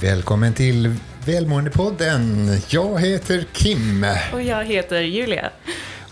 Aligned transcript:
Välkommen 0.00 0.54
till 0.54 0.94
Välmåendepodden. 1.26 2.50
Jag 2.68 3.00
heter 3.00 3.46
Kim. 3.52 4.06
Och 4.32 4.42
jag 4.42 4.64
heter 4.64 5.00
Julia. 5.00 5.50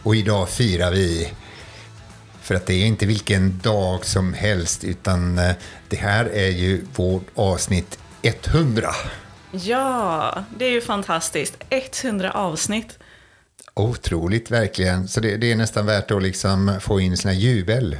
Och 0.02 0.16
idag 0.16 0.48
firar 0.48 0.90
vi, 0.90 1.32
för 2.40 2.54
att 2.54 2.66
det 2.66 2.74
är 2.74 2.86
inte 2.86 3.06
vilken 3.06 3.58
dag 3.58 4.04
som 4.04 4.34
helst, 4.34 4.84
utan 4.84 5.38
eh, 5.38 5.52
det 5.88 5.96
här 5.96 6.24
är 6.24 6.48
ju 6.48 6.84
vårt 6.94 7.26
avsnitt 7.34 7.98
100. 8.22 8.88
Ja, 9.50 10.44
det 10.58 10.64
är 10.64 10.70
ju 10.70 10.80
fantastiskt. 10.80 11.56
100 11.70 12.30
avsnitt. 12.30 12.98
Otroligt 13.74 14.50
verkligen. 14.50 15.08
Så 15.08 15.20
det, 15.20 15.36
det 15.36 15.52
är 15.52 15.56
nästan 15.56 15.86
värt 15.86 16.10
att 16.10 16.22
liksom 16.22 16.78
få 16.80 17.00
in 17.00 17.16
sina 17.16 17.34
jubel. 17.34 17.96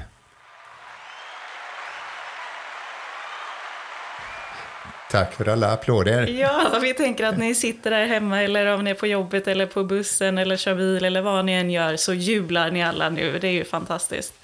Tack 5.17 5.33
för 5.33 5.49
alla 5.49 5.73
applåder. 5.73 6.27
Ja, 6.27 6.79
vi 6.83 6.95
tänker 6.95 7.25
att 7.25 7.39
ni 7.39 7.55
sitter 7.55 7.91
där 7.91 8.07
hemma 8.07 8.43
eller 8.43 8.67
om 8.67 8.85
ni 8.85 8.91
är 8.91 8.95
på 8.95 9.07
jobbet 9.07 9.49
eller 9.49 9.67
på 9.67 9.85
bussen 9.85 10.39
eller 10.39 10.57
kör 10.57 10.75
bil 10.75 11.05
eller 11.05 11.23
vad 11.23 11.45
ni 11.45 11.53
än 11.53 11.71
gör 11.71 11.97
så 11.97 12.15
jublar 12.15 12.71
ni 12.71 12.83
alla 12.83 13.11
nu. 13.11 13.39
Det 13.39 13.49
är 13.49 13.53
ju 13.53 13.65
fantastiskt. 13.65 14.35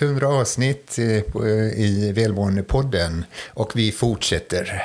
100 0.00 0.28
avsnitt 0.28 0.98
eh, 0.98 1.04
i 1.80 2.12
Välmåendepodden 2.16 3.24
och 3.48 3.72
vi 3.76 3.92
fortsätter. 3.92 4.82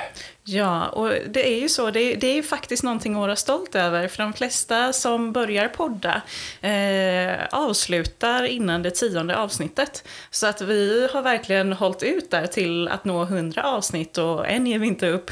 Ja, 0.47 0.87
och 0.87 1.11
det 1.29 1.53
är 1.53 1.59
ju 1.59 1.69
så. 1.69 1.91
Det 1.91 1.99
är, 1.99 2.17
det 2.17 2.27
är 2.27 2.41
faktiskt 2.43 2.83
någonting 2.83 3.13
att 3.13 3.19
vara 3.19 3.35
stolt 3.35 3.75
över. 3.75 4.07
För 4.07 4.23
de 4.23 4.33
flesta 4.33 4.93
som 4.93 5.31
börjar 5.31 5.67
podda 5.67 6.21
eh, 6.61 7.45
avslutar 7.51 8.43
innan 8.43 8.83
det 8.83 8.91
tionde 8.91 9.37
avsnittet. 9.37 10.03
Så 10.31 10.47
att 10.47 10.61
vi 10.61 11.09
har 11.13 11.21
verkligen 11.21 11.73
hållit 11.73 12.03
ut 12.03 12.31
där 12.31 12.47
till 12.47 12.87
att 12.87 13.05
nå 13.05 13.25
hundra 13.25 13.63
avsnitt 13.63 14.17
och 14.17 14.47
än 14.47 14.67
ger 14.67 14.79
vi 14.79 14.87
inte 14.87 15.07
upp. 15.07 15.31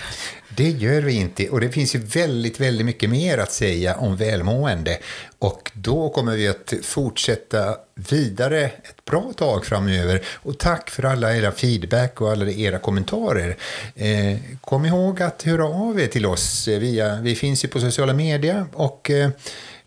Det 0.58 0.70
gör 0.70 1.02
vi 1.02 1.14
inte 1.14 1.50
och 1.50 1.62
det 1.62 1.70
finns 1.70 1.96
ju 1.96 2.00
väldigt, 2.00 2.60
väldigt 2.60 2.86
mycket 2.86 3.10
mer 3.10 3.38
att 3.38 3.52
säga 3.52 3.96
om 3.96 4.16
välmående. 4.16 4.98
Och 5.44 5.72
då 5.74 6.10
kommer 6.10 6.36
vi 6.36 6.48
att 6.48 6.74
fortsätta 6.84 7.78
vidare 7.96 8.66
ett 8.66 9.06
bra 9.06 9.34
tag 9.38 9.66
framöver. 9.66 10.22
Och 10.36 10.58
tack 10.58 10.90
för 10.90 11.04
alla 11.04 11.38
era 11.38 11.52
feedback 11.52 12.22
och 12.22 12.32
alla 12.32 12.52
era 12.52 12.80
kommentarer. 12.80 13.58
Eh, 13.96 14.38
kom 14.62 14.86
ihåg 14.86 15.22
att 15.22 15.44
höra 15.44 15.66
av 15.66 16.00
er 16.00 16.08
till 16.08 16.26
oss. 16.26 16.68
Via, 16.68 17.22
vi 17.22 17.36
finns 17.36 17.64
ju 17.64 17.68
på 17.68 17.80
sociala 17.80 18.14
medier 18.14 18.66
och 18.74 19.10
eh, 19.10 19.30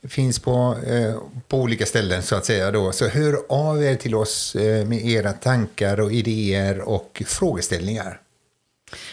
finns 0.08 0.38
på, 0.38 0.76
eh, 0.86 1.14
på 1.48 1.58
olika 1.58 1.86
ställen 1.86 2.22
så 2.22 2.36
att 2.36 2.44
säga. 2.44 2.70
Då. 2.70 2.92
Så 2.92 3.08
hör 3.08 3.36
av 3.48 3.84
er 3.84 3.94
till 3.94 4.14
oss 4.14 4.56
eh, 4.56 4.86
med 4.86 5.06
era 5.06 5.32
tankar 5.32 6.00
och 6.00 6.12
idéer 6.12 6.80
och 6.80 7.22
frågeställningar. 7.26 8.20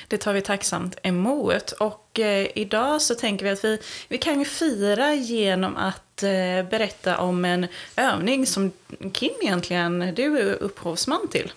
Det 0.08 0.18
tar 0.18 0.34
vi 0.34 0.42
tacksamt 0.42 0.98
emot. 1.04 1.72
Och 1.72 2.20
eh, 2.20 2.48
idag 2.56 3.02
så 3.02 3.16
tänker 3.16 3.46
vi 3.46 3.52
att 3.52 3.64
vi, 3.64 3.80
vi 4.08 4.18
kan 4.18 4.40
ju 4.40 4.46
fira 4.46 5.14
genom 5.14 5.78
att 5.78 6.24
eh, 6.24 6.70
berätta 6.70 7.18
om 7.18 7.46
en 7.46 7.68
övning 7.96 8.46
som 8.46 8.72
Kim 9.14 9.32
egentligen, 9.42 10.14
du 10.16 10.40
är 10.40 10.64
upphovsman 10.64 11.28
till. 11.32 11.52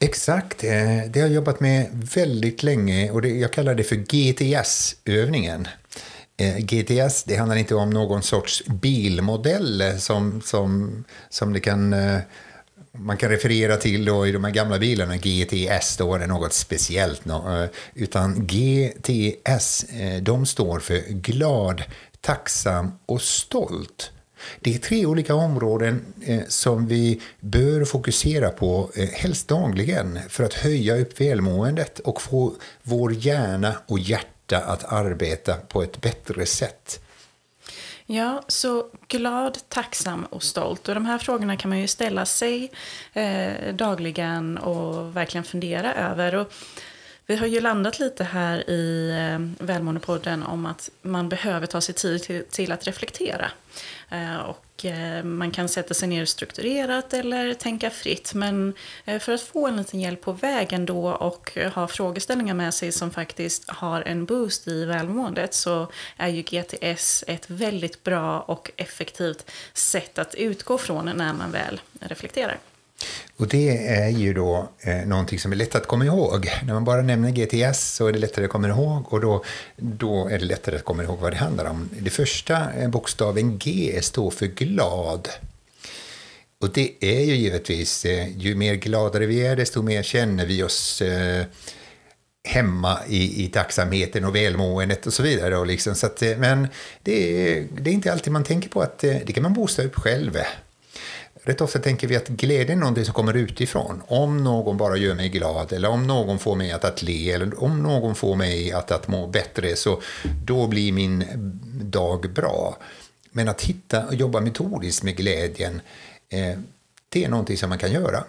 Exakt, 0.00 0.64
eh, 0.64 0.70
det 1.10 1.20
har 1.20 1.26
jag 1.26 1.34
jobbat 1.34 1.60
med 1.60 1.88
väldigt 2.14 2.62
länge 2.62 3.10
och 3.10 3.22
det, 3.22 3.28
jag 3.28 3.52
kallar 3.52 3.74
det 3.74 3.84
för 3.84 3.96
GTS-övningen. 3.96 5.68
Eh, 6.36 6.56
GTS, 6.56 7.24
det 7.24 7.36
handlar 7.36 7.56
inte 7.56 7.74
om 7.74 7.90
någon 7.90 8.22
sorts 8.22 8.64
bilmodell 8.66 9.94
som, 9.98 10.40
som, 10.40 11.04
som 11.28 11.52
det 11.52 11.60
kan 11.60 11.92
eh, 11.92 12.18
man 12.92 13.16
kan 13.16 13.30
referera 13.30 13.76
till 13.76 14.04
då 14.04 14.26
i 14.26 14.32
de 14.32 14.44
här 14.44 14.50
gamla 14.50 14.78
bilarna, 14.78 15.16
GTS, 15.16 15.96
då 15.96 16.14
är 16.14 16.18
det 16.18 16.26
något 16.26 16.52
speciellt. 16.52 17.26
Eh, 17.26 17.64
utan 17.94 18.46
GTS, 18.46 19.84
eh, 19.84 20.22
de 20.22 20.46
står 20.46 20.80
för 20.80 21.00
glad, 21.08 21.82
tacksam 22.20 22.92
och 23.06 23.22
stolt. 23.22 24.10
Det 24.60 24.74
är 24.74 24.78
tre 24.78 25.06
olika 25.06 25.34
områden 25.34 26.04
eh, 26.26 26.40
som 26.48 26.86
vi 26.86 27.20
bör 27.40 27.84
fokusera 27.84 28.50
på, 28.50 28.90
helst 29.12 29.48
dagligen, 29.48 30.18
för 30.28 30.44
att 30.44 30.54
höja 30.54 30.96
upp 30.96 31.20
välmåendet 31.20 31.98
och 31.98 32.22
få 32.22 32.54
vår 32.82 33.12
hjärna 33.12 33.74
och 33.86 33.98
hjärta 33.98 34.58
att 34.58 34.92
arbeta 34.92 35.54
på 35.54 35.82
ett 35.82 36.00
bättre 36.00 36.46
sätt. 36.46 37.00
Ja, 38.10 38.42
så 38.48 38.86
glad, 39.08 39.58
tacksam 39.68 40.24
och 40.24 40.42
stolt. 40.42 40.88
Och 40.88 40.94
de 40.94 41.06
här 41.06 41.18
frågorna 41.18 41.56
kan 41.56 41.68
man 41.68 41.78
ju 41.78 41.86
ställa 41.88 42.26
sig 42.26 42.70
eh, 43.12 43.74
dagligen 43.74 44.58
och 44.58 45.16
verkligen 45.16 45.44
fundera 45.44 45.94
över. 45.94 46.34
Och 46.34 46.52
vi 47.26 47.36
har 47.36 47.46
ju 47.46 47.60
landat 47.60 47.98
lite 47.98 48.24
här 48.24 48.70
i 48.70 49.10
eh, 49.10 49.66
Välmåendepodden 49.66 50.42
om 50.42 50.66
att 50.66 50.90
man 51.02 51.28
behöver 51.28 51.66
ta 51.66 51.80
sig 51.80 51.94
tid 51.94 52.22
till, 52.22 52.44
till 52.50 52.72
att 52.72 52.86
reflektera. 52.86 53.50
Eh, 54.10 54.36
och 54.36 54.64
Eh, 54.84 55.24
man 55.24 55.50
kan 55.50 55.68
sätta 55.68 55.94
sig 55.94 56.08
ner 56.08 56.24
strukturerat 56.24 57.14
eller 57.14 57.54
tänka 57.54 57.90
fritt. 57.90 58.34
Men 58.34 58.74
eh, 59.04 59.18
för 59.18 59.32
att 59.32 59.40
få 59.40 59.66
en 59.66 59.76
liten 59.76 60.00
hjälp 60.00 60.20
på 60.20 60.32
vägen 60.32 60.86
då 60.86 61.10
och 61.10 61.58
ha 61.74 61.88
frågeställningar 61.88 62.54
med 62.54 62.74
sig 62.74 62.92
som 62.92 63.10
faktiskt 63.10 63.70
har 63.70 64.02
en 64.02 64.24
boost 64.24 64.68
i 64.68 64.84
välmåendet 64.84 65.54
så 65.54 65.86
är 66.16 66.28
ju 66.28 66.42
GTS 66.42 67.24
ett 67.26 67.50
väldigt 67.50 68.04
bra 68.04 68.40
och 68.40 68.70
effektivt 68.76 69.50
sätt 69.72 70.18
att 70.18 70.34
utgå 70.34 70.78
från 70.78 71.04
när 71.04 71.32
man 71.32 71.50
väl 71.52 71.80
reflekterar. 72.00 72.58
Och 73.36 73.48
det 73.48 73.86
är 73.86 74.08
ju 74.08 74.34
då 74.34 74.68
eh, 74.80 74.96
någonting 75.06 75.38
som 75.38 75.52
är 75.52 75.56
lätt 75.56 75.74
att 75.74 75.86
komma 75.86 76.04
ihåg. 76.04 76.50
När 76.64 76.74
man 76.74 76.84
bara 76.84 77.02
nämner 77.02 77.30
GTS 77.30 77.94
så 77.94 78.06
är 78.06 78.12
det 78.12 78.18
lättare 78.18 78.44
att 78.44 78.50
komma 78.50 78.68
ihåg 78.68 79.12
och 79.12 79.20
då, 79.20 79.44
då 79.76 80.28
är 80.28 80.38
det 80.38 80.44
lättare 80.44 80.76
att 80.76 80.84
komma 80.84 81.02
ihåg 81.02 81.18
vad 81.18 81.32
det 81.32 81.36
handlar 81.36 81.64
om. 81.64 81.88
Det 82.00 82.10
första 82.10 82.72
eh, 82.72 82.88
bokstaven 82.88 83.58
G 83.58 83.98
står 84.02 84.30
för 84.30 84.46
glad. 84.46 85.28
Och 86.60 86.72
det 86.72 86.92
är 87.00 87.20
ju 87.24 87.34
givetvis, 87.34 88.04
eh, 88.04 88.38
ju 88.38 88.54
mer 88.54 88.74
gladare 88.74 89.26
vi 89.26 89.46
är, 89.46 89.56
desto 89.56 89.82
mer 89.82 90.02
känner 90.02 90.46
vi 90.46 90.62
oss 90.62 91.02
eh, 91.02 91.44
hemma 92.48 92.98
i, 93.08 93.44
i 93.44 93.48
tacksamheten 93.48 94.24
och 94.24 94.36
välmåendet 94.36 95.06
och 95.06 95.12
så 95.12 95.22
vidare. 95.22 95.56
Och 95.56 95.66
liksom, 95.66 95.94
så 95.94 96.06
att, 96.06 96.22
eh, 96.22 96.36
men 96.36 96.68
det 97.02 97.52
är, 97.52 97.66
det 97.80 97.90
är 97.90 97.94
inte 97.94 98.12
alltid 98.12 98.32
man 98.32 98.44
tänker 98.44 98.68
på 98.68 98.80
att 98.80 99.04
eh, 99.04 99.16
det 99.26 99.32
kan 99.32 99.42
man 99.42 99.52
boosta 99.52 99.82
upp 99.82 99.94
själv. 99.94 100.38
Rätt 101.48 101.60
ofta 101.60 101.78
tänker 101.78 102.08
vi 102.08 102.16
att 102.16 102.28
glädje 102.28 102.72
är 102.72 102.76
någonting 102.76 103.04
som 103.04 103.14
kommer 103.14 103.34
utifrån. 103.34 104.02
Om 104.06 104.44
någon 104.44 104.76
bara 104.76 104.96
gör 104.96 105.14
mig 105.14 105.28
glad, 105.28 105.72
eller 105.72 105.88
om 105.88 106.06
någon 106.06 106.38
får 106.38 106.56
mig 106.56 106.72
att, 106.72 106.84
att 106.84 107.02
le, 107.02 107.32
eller 107.32 107.62
om 107.62 107.82
någon 107.82 108.14
får 108.14 108.36
mig 108.36 108.72
att, 108.72 108.90
att 108.90 109.08
må 109.08 109.26
bättre, 109.26 109.76
så 109.76 110.02
då 110.44 110.66
blir 110.66 110.92
min 110.92 111.24
dag 111.82 112.30
bra. 112.32 112.76
Men 113.30 113.48
att 113.48 113.62
hitta 113.62 114.06
och 114.06 114.14
jobba 114.14 114.40
metodiskt 114.40 115.02
med 115.02 115.16
glädjen, 115.16 115.80
eh, 116.28 116.58
det 117.08 117.24
är 117.24 117.28
någonting 117.28 117.56
som 117.56 117.68
man 117.68 117.78
kan 117.78 117.92
göra. 117.92 118.24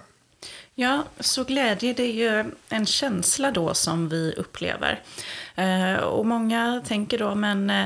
Ja, 0.75 1.03
så 1.19 1.43
glädje 1.43 1.93
det 1.93 2.03
är 2.03 2.13
ju 2.13 2.51
en 2.69 2.85
känsla 2.85 3.51
då 3.51 3.73
som 3.73 4.09
vi 4.09 4.33
upplever. 4.37 5.03
Eh, 5.55 5.95
och 5.95 6.25
många 6.25 6.81
tänker 6.87 7.17
då, 7.17 7.35
men 7.35 7.69
eh, 7.69 7.85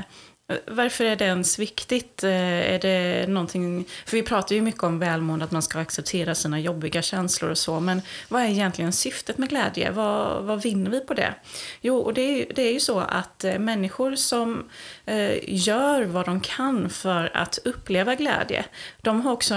varför 0.68 1.06
är 1.06 1.16
det 1.16 1.26
ens 1.26 1.60
viktigt? 1.60 2.24
Eh, 2.24 2.74
är 2.74 2.80
det 2.80 3.28
någonting, 3.28 3.86
för 4.06 4.18
vi 4.18 4.24
pratar 4.24 4.56
ju 4.56 4.62
mycket 4.62 4.84
om 4.84 5.00
välmående, 5.00 5.46
att 5.46 5.52
man 5.52 5.62
ska 5.62 5.80
acceptera 5.80 6.36
sina 6.36 6.60
jobbiga 6.60 7.02
känslor 7.02 7.52
och 7.52 7.58
så, 7.58 7.80
men 7.80 8.02
vad 8.30 8.42
är 8.42 8.48
egentligen 8.48 8.94
syftet 8.94 9.38
med 9.38 9.50
glädje? 9.50 9.92
Vad, 9.92 10.44
vad 10.44 10.62
vinner 10.62 10.92
vi 10.92 11.00
på 11.00 11.14
det? 11.14 11.34
Jo, 11.82 11.98
och 11.98 12.14
det 12.14 12.22
är, 12.22 12.54
det 12.56 12.62
är 12.62 12.74
ju 12.74 12.80
så 12.80 13.00
att 13.00 13.44
eh, 13.44 13.60
människor 13.60 14.16
som 14.16 14.70
eh, 15.06 15.38
gör 15.44 16.04
vad 16.04 16.26
de 16.26 16.42
kan 16.42 16.90
för 16.90 17.32
att 17.34 17.60
uppleva 17.64 18.16
glädje, 18.16 18.66
de 19.02 19.22
har 19.22 19.32
också 19.32 19.54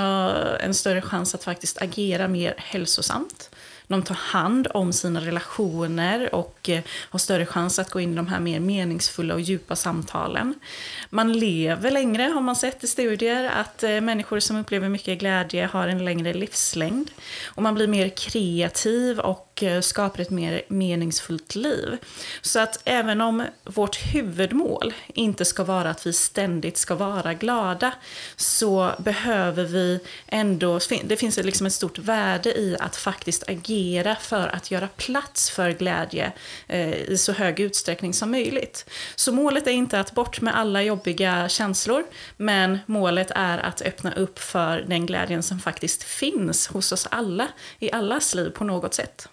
en 0.60 0.74
större 0.74 1.02
chans 1.02 1.34
att 1.34 1.44
faktiskt 1.44 1.82
agera 1.82 2.28
mer 2.28 2.54
hälsosamt. 2.56 3.50
De 3.88 4.02
tar 4.02 4.14
hand 4.14 4.68
om 4.74 4.92
sina 4.92 5.20
relationer 5.20 6.34
och 6.34 6.68
eh, 6.68 6.82
har 7.10 7.18
större 7.18 7.46
chans 7.46 7.78
att 7.78 7.90
gå 7.90 8.00
in 8.00 8.12
i 8.12 8.16
de 8.16 8.26
här 8.26 8.40
mer 8.40 8.60
meningsfulla 8.60 9.34
och 9.34 9.40
djupa 9.40 9.76
samtalen. 9.76 10.54
Man 11.10 11.32
lever 11.32 11.90
längre 11.90 12.22
har 12.22 12.40
man 12.40 12.56
sett 12.56 12.84
i 12.84 12.86
studier 12.86 13.44
att 13.44 13.82
eh, 13.82 14.00
människor 14.00 14.40
som 14.40 14.56
upplever 14.56 14.88
mycket 14.88 15.18
glädje 15.18 15.66
har 15.66 15.88
en 15.88 16.04
längre 16.04 16.34
livslängd. 16.34 17.10
Och 17.44 17.62
man 17.62 17.74
blir 17.74 17.88
mer 17.88 18.08
kreativ 18.08 19.20
och 19.20 19.45
och 19.56 19.62
eh, 19.62 19.80
skapar 19.80 20.22
ett 20.22 20.30
mer 20.30 20.62
meningsfullt 20.68 21.54
liv. 21.54 21.96
Så 22.40 22.60
att 22.60 22.80
även 22.84 23.20
om 23.20 23.44
vårt 23.64 23.96
huvudmål 24.14 24.94
inte 25.06 25.44
ska 25.44 25.64
vara 25.64 25.90
att 25.90 26.06
vi 26.06 26.12
ständigt 26.12 26.76
ska 26.76 26.94
vara 26.94 27.34
glada 27.34 27.92
så 28.36 28.92
behöver 28.98 29.64
vi 29.64 30.00
ändå, 30.26 30.80
det 31.04 31.16
finns 31.16 31.36
liksom 31.36 31.66
ett 31.66 31.72
stort 31.72 31.98
värde 31.98 32.58
i 32.58 32.76
att 32.80 32.96
faktiskt 32.96 33.48
agera 33.48 34.16
för 34.16 34.48
att 34.48 34.70
göra 34.70 34.88
plats 34.88 35.50
för 35.50 35.70
glädje 35.70 36.32
eh, 36.66 36.94
i 36.94 37.18
så 37.18 37.32
hög 37.32 37.60
utsträckning 37.60 38.14
som 38.14 38.30
möjligt. 38.30 38.90
Så 39.14 39.32
målet 39.32 39.66
är 39.66 39.72
inte 39.72 40.00
att 40.00 40.12
bort 40.12 40.40
med 40.40 40.56
alla 40.56 40.82
jobbiga 40.82 41.48
känslor, 41.48 42.04
men 42.36 42.78
målet 42.86 43.30
är 43.34 43.58
att 43.58 43.82
öppna 43.82 44.12
upp 44.14 44.38
för 44.38 44.84
den 44.88 45.06
glädjen 45.06 45.42
som 45.42 45.60
faktiskt 45.60 46.02
finns 46.02 46.68
hos 46.68 46.92
oss 46.92 47.08
alla, 47.10 47.48
i 47.78 47.92
allas 47.92 48.34
liv 48.34 48.50
på 48.50 48.64
något 48.64 48.94
sätt 48.94 49.28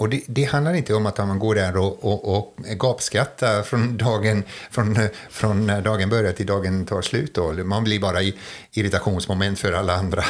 och 0.00 0.08
det, 0.08 0.22
det, 0.26 0.44
handlar 0.44 0.74
inte 0.74 0.94
om 0.94 1.06
att 1.06 1.18
man 1.18 1.38
går 1.38 1.54
där 1.54 1.76
och, 1.76 2.04
och, 2.04 2.36
och 2.36 2.56
gapskrattar 2.78 3.62
från, 3.62 3.96
dagen, 3.96 4.42
från, 4.70 4.98
från 5.30 5.66
när 5.66 5.82
dagen 5.82 6.08
börjar 6.08 6.32
till 6.32 6.46
dagen 6.46 6.86
tar 6.86 7.02
slut. 7.02 7.34
Då. 7.34 7.52
Man 7.52 7.84
blir 7.84 8.00
bara 8.00 8.22
i 8.22 8.34
irritationsmoment 8.72 9.58
för 9.58 9.72
alla 9.72 9.94
andra. 9.94 10.24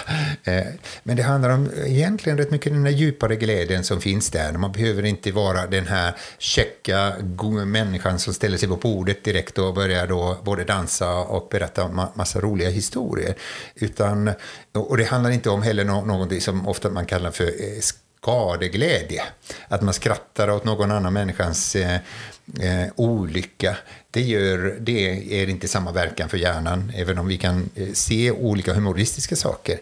Eh, 0.45 0.67
men 1.03 1.17
det 1.17 1.23
handlar 1.23 1.51
om 1.51 1.71
egentligen 1.87 2.39
rätt 2.39 2.51
mycket 2.51 2.73
den 2.73 2.85
där 2.85 2.91
djupare 2.91 3.37
glädjen 3.37 3.85
som 3.85 4.01
finns 4.01 4.31
där. 4.31 4.53
Man 4.53 4.73
behöver 4.73 5.05
inte 5.05 5.33
vara 5.33 5.67
den 5.67 5.87
här 5.87 6.17
checka 6.39 7.13
människan 7.67 8.19
som 8.19 8.35
ställer 8.35 8.59
sig 8.59 8.69
på 8.69 8.77
bordet 8.77 9.25
direkt 9.25 9.59
och 9.59 9.75
börjar 9.75 10.07
då 10.07 10.37
både 10.45 10.65
dansa 10.65 11.15
och 11.15 11.49
berätta 11.51 12.11
massa 12.15 12.41
roliga 12.41 12.71
historier. 12.71 13.35
Utan, 13.75 14.31
och 14.73 14.97
det 14.97 15.05
handlar 15.05 15.31
inte 15.31 15.51
om 15.51 15.63
heller 15.63 15.85
något 15.85 16.43
som 16.43 16.69
ofta 16.69 16.91
man 16.91 17.07
kallar 17.07 17.31
för 17.31 17.45
eh, 17.45 17.81
skadeglädje. 18.21 19.23
Att 19.69 19.83
man 19.83 19.95
skrattar 19.95 20.51
åt 20.51 20.65
någon 20.65 20.91
annan 20.91 21.13
människans 21.13 21.77
eh, 21.77 21.95
eh, 22.61 22.87
olycka. 22.97 23.77
Det, 24.11 24.21
gör, 24.21 24.77
det 24.81 25.41
är 25.43 25.49
inte 25.49 25.69
samma 25.69 25.93
verkan 25.93 26.29
för 26.29 26.39
hjärnan, 26.39 26.93
även 26.97 27.19
om 27.19 27.27
vi 27.27 27.39
kan 27.39 27.71
eh, 27.75 27.93
se 27.93 28.31
olika 28.31 28.75
humoristiska 28.75 29.37
saker. 29.37 29.79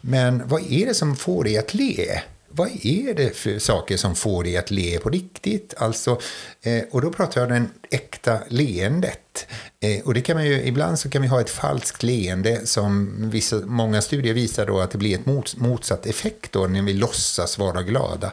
Men 0.00 0.48
vad 0.48 0.72
är 0.72 0.86
det 0.86 0.94
som 0.94 1.16
får 1.16 1.44
dig 1.44 1.58
att 1.58 1.74
le? 1.74 2.20
Vad 2.52 2.68
är 2.82 3.14
det 3.14 3.36
för 3.36 3.58
saker 3.58 3.96
som 3.96 4.14
får 4.14 4.44
dig 4.44 4.56
att 4.56 4.70
le 4.70 4.98
på 4.98 5.10
riktigt? 5.10 5.74
Alltså, 5.78 6.20
eh, 6.62 6.82
och 6.90 7.02
då 7.02 7.12
pratar 7.12 7.40
jag 7.40 7.50
om 7.50 7.68
det 7.90 7.96
äkta 7.96 8.38
leendet. 8.48 9.46
Eh, 9.80 10.04
och 10.04 10.14
det 10.14 10.20
kan 10.20 10.36
man 10.36 10.46
ju, 10.46 10.62
ibland 10.62 10.98
så 10.98 11.10
kan 11.10 11.22
vi 11.22 11.28
ha 11.28 11.40
ett 11.40 11.50
falskt 11.50 12.02
leende 12.02 12.66
som 12.66 13.16
vissa, 13.30 13.56
många 13.56 14.02
studier 14.02 14.34
visar 14.34 14.66
då 14.66 14.80
att 14.80 14.90
det 14.90 14.98
blir 14.98 15.14
ett 15.14 15.26
mot, 15.26 15.56
motsatt 15.56 16.06
effekt 16.06 16.52
då 16.52 16.66
när 16.66 16.82
vi 16.82 16.92
låtsas 16.92 17.58
vara 17.58 17.82
glada. 17.82 18.32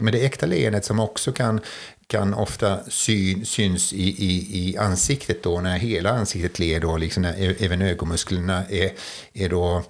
Men 0.00 0.12
det 0.12 0.24
äkta 0.24 0.46
leendet 0.46 0.84
som 0.84 1.00
också 1.00 1.32
kan 1.32 1.60
kan 2.06 2.34
ofta 2.34 2.80
syn, 2.88 3.46
syns 3.46 3.92
i, 3.92 4.08
i, 4.08 4.68
i 4.68 4.76
ansiktet 4.76 5.42
då, 5.42 5.60
när 5.60 5.78
hela 5.78 6.10
ansiktet 6.10 6.58
ler 6.58 6.80
då, 6.80 6.96
liksom 6.96 7.22
när 7.22 7.42
e-, 7.42 7.54
även 7.58 7.82
ögonmusklerna 7.82 8.64
är, 8.66 8.92
är 9.32 9.48
då 9.48 9.82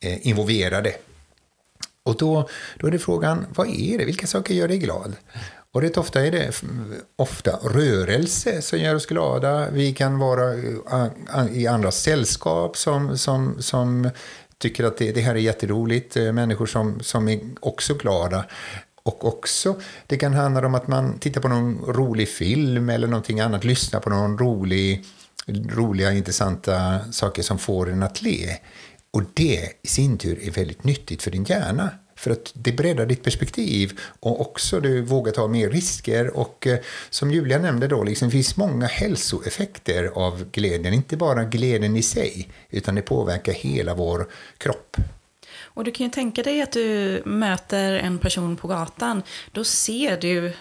eh, 0.00 0.26
involverade. 0.26 0.94
Och 2.06 2.16
då, 2.16 2.48
då 2.78 2.86
är 2.86 2.90
det 2.90 2.98
frågan, 2.98 3.46
vad 3.54 3.68
är 3.68 3.98
det? 3.98 4.04
Vilka 4.04 4.26
saker 4.26 4.54
gör 4.54 4.68
dig 4.68 4.78
glad? 4.78 5.16
Och 5.72 5.82
rätt 5.82 5.96
ofta 5.96 6.26
är 6.26 6.30
det 6.30 6.62
ofta 7.16 7.50
rörelse 7.50 8.62
som 8.62 8.78
gör 8.78 8.94
oss 8.94 9.06
glada. 9.06 9.70
Vi 9.70 9.92
kan 9.92 10.18
vara 10.18 10.52
eh, 10.52 11.46
i 11.52 11.66
andra 11.66 11.90
sällskap 11.90 12.76
som, 12.76 13.18
som, 13.18 13.62
som 13.62 14.10
tycker 14.58 14.84
att 14.84 14.98
det, 14.98 15.12
det 15.12 15.20
här 15.20 15.34
är 15.34 15.38
jätteroligt. 15.38 16.16
Eh, 16.16 16.32
människor 16.32 16.66
som, 16.66 17.00
som 17.00 17.28
är 17.28 17.40
också 17.60 17.94
glada. 17.94 18.44
Och 19.02 19.24
också, 19.24 19.80
det 20.06 20.16
kan 20.16 20.34
handla 20.34 20.66
om 20.66 20.74
att 20.74 20.88
man 20.88 21.18
tittar 21.18 21.40
på 21.40 21.48
någon 21.48 21.84
rolig 21.86 22.28
film 22.28 22.90
eller 22.90 23.06
någonting 23.06 23.40
annat, 23.40 23.64
lyssnar 23.64 24.00
på 24.00 24.10
någon 24.10 24.38
rolig, 24.38 25.04
roliga, 25.74 26.12
intressanta 26.12 26.98
saker 27.12 27.42
som 27.42 27.58
får 27.58 27.90
en 27.90 28.02
att 28.02 28.22
le. 28.22 28.58
Och 29.16 29.22
det 29.34 29.72
i 29.82 29.88
sin 29.88 30.18
tur 30.18 30.38
är 30.42 30.50
väldigt 30.50 30.84
nyttigt 30.84 31.22
för 31.22 31.30
din 31.30 31.44
hjärna. 31.44 31.90
För 32.16 32.30
att 32.30 32.52
det 32.54 32.72
breddar 32.72 33.06
ditt 33.06 33.22
perspektiv 33.22 33.98
och 34.20 34.40
också 34.40 34.80
du 34.80 35.02
vågar 35.02 35.32
ta 35.32 35.48
mer 35.48 35.70
risker. 35.70 36.36
Och 36.36 36.66
eh, 36.66 36.78
som 37.10 37.30
Julia 37.30 37.58
nämnde 37.58 37.88
då, 37.88 38.02
liksom, 38.02 38.28
det 38.28 38.32
finns 38.32 38.56
många 38.56 38.86
hälsoeffekter 38.86 40.04
av 40.14 40.50
glädjen. 40.52 40.94
Inte 40.94 41.16
bara 41.16 41.44
glädjen 41.44 41.96
i 41.96 42.02
sig, 42.02 42.48
utan 42.70 42.94
det 42.94 43.02
påverkar 43.02 43.52
hela 43.52 43.94
vår 43.94 44.26
kropp. 44.58 44.96
Och 45.76 45.84
du 45.84 45.90
kan 45.90 46.06
ju 46.06 46.10
tänka 46.10 46.42
dig 46.42 46.62
att 46.62 46.72
du 46.72 47.22
möter 47.24 47.92
en 47.92 48.18
person 48.18 48.56
på 48.56 48.68
gatan. 48.68 49.22
Då 49.52 49.64
ser 49.64 50.16
du 50.16 50.52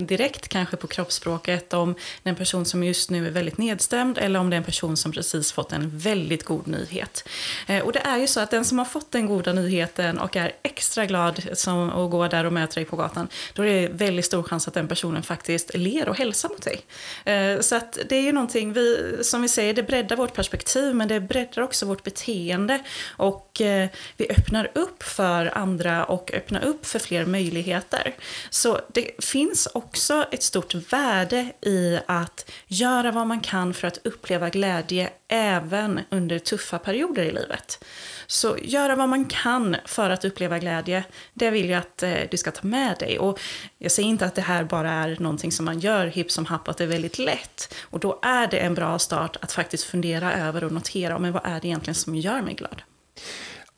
direkt 0.00 0.48
kanske 0.48 0.76
på 0.76 0.86
kroppsspråket 0.86 1.74
om 1.74 1.94
det 2.22 2.28
är 2.28 2.30
en 2.30 2.36
person 2.36 2.64
som 2.64 2.84
just 2.84 3.10
nu 3.10 3.26
är 3.26 3.30
väldigt 3.30 3.58
nedstämd 3.58 4.18
eller 4.18 4.40
om 4.40 4.50
det 4.50 4.56
är 4.56 4.58
en 4.58 4.64
person 4.64 4.96
som 4.96 5.12
precis 5.12 5.52
fått 5.52 5.72
en 5.72 5.98
väldigt 5.98 6.44
god 6.44 6.66
nyhet. 6.66 7.28
Eh, 7.66 7.84
och 7.84 7.92
det 7.92 7.98
är 7.98 8.18
ju 8.18 8.26
så 8.26 8.40
att 8.40 8.50
den 8.50 8.64
som 8.64 8.78
har 8.78 8.84
fått 8.84 9.12
den 9.12 9.26
goda 9.26 9.52
nyheten 9.52 10.18
och 10.18 10.36
är 10.36 10.52
extra 10.62 11.06
glad 11.06 11.42
som 11.52 11.90
att 11.90 12.10
gå 12.10 12.28
där 12.28 12.44
och 12.44 12.52
möta 12.52 12.74
dig 12.74 12.84
på 12.84 12.96
gatan, 12.96 13.28
då 13.54 13.62
är 13.62 13.82
det 13.82 13.88
väldigt 13.88 14.24
stor 14.24 14.42
chans 14.42 14.68
att 14.68 14.74
den 14.74 14.88
personen 14.88 15.22
faktiskt 15.22 15.76
ler 15.76 16.08
och 16.08 16.16
hälsar 16.16 16.48
mot 16.48 16.62
dig. 16.62 16.80
Eh, 17.24 17.60
så 17.60 17.76
att 17.76 17.98
det 18.08 18.16
är 18.16 18.22
ju 18.22 18.32
någonting, 18.32 18.72
vi, 18.72 19.18
som 19.22 19.42
vi 19.42 19.48
säger, 19.48 19.74
det 19.74 19.82
breddar 19.82 20.16
vårt 20.16 20.34
perspektiv 20.34 20.94
men 20.94 21.08
det 21.08 21.20
breddar 21.20 21.62
också 21.62 21.86
vårt 21.86 22.02
beteende 22.02 22.80
och 23.16 23.60
eh, 23.60 23.88
vi 24.16 24.30
öppnar 24.30 24.57
öppnar 24.58 24.82
upp 24.82 25.02
för 25.02 25.58
andra 25.58 26.04
och 26.04 26.30
öppnar 26.34 26.64
upp 26.64 26.86
för 26.86 26.98
fler 26.98 27.26
möjligheter. 27.26 28.14
Så 28.50 28.80
det 28.94 29.24
finns 29.24 29.68
också 29.74 30.26
ett 30.32 30.42
stort 30.42 30.74
värde 30.74 31.52
i 31.60 31.98
att 32.06 32.50
göra 32.66 33.12
vad 33.12 33.26
man 33.26 33.40
kan 33.40 33.74
för 33.74 33.88
att 33.88 33.98
uppleva 34.06 34.48
glädje 34.48 35.10
även 35.28 36.00
under 36.10 36.38
tuffa 36.38 36.78
perioder 36.78 37.22
i 37.22 37.30
livet. 37.30 37.84
Så 38.26 38.56
göra 38.62 38.96
vad 38.96 39.08
man 39.08 39.24
kan 39.24 39.76
för 39.86 40.10
att 40.10 40.24
uppleva 40.24 40.58
glädje, 40.58 41.04
det 41.34 41.50
vill 41.50 41.70
jag 41.70 41.78
att 41.78 42.02
eh, 42.02 42.14
du 42.30 42.36
ska 42.36 42.50
ta 42.50 42.66
med 42.66 42.96
dig. 42.98 43.18
Och 43.18 43.40
jag 43.78 43.92
säger 43.92 44.08
inte 44.08 44.26
att 44.26 44.34
det 44.34 44.42
här 44.42 44.64
bara 44.64 44.90
är 44.90 45.16
någonting 45.20 45.52
som 45.52 45.64
man 45.64 45.80
gör 45.80 46.06
hipp 46.06 46.30
som 46.30 46.46
happ, 46.46 46.68
att 46.68 46.76
det 46.76 46.84
är 46.84 46.88
väldigt 46.88 47.18
lätt. 47.18 47.74
Och 47.82 48.00
då 48.00 48.18
är 48.22 48.46
det 48.46 48.58
en 48.58 48.74
bra 48.74 48.98
start 48.98 49.36
att 49.40 49.52
faktiskt 49.52 49.84
fundera 49.84 50.32
över 50.32 50.64
och 50.64 50.72
notera, 50.72 51.18
men 51.18 51.32
vad 51.32 51.42
är 51.44 51.60
det 51.60 51.68
egentligen 51.68 51.94
som 51.94 52.14
gör 52.14 52.42
mig 52.42 52.54
glad? 52.54 52.82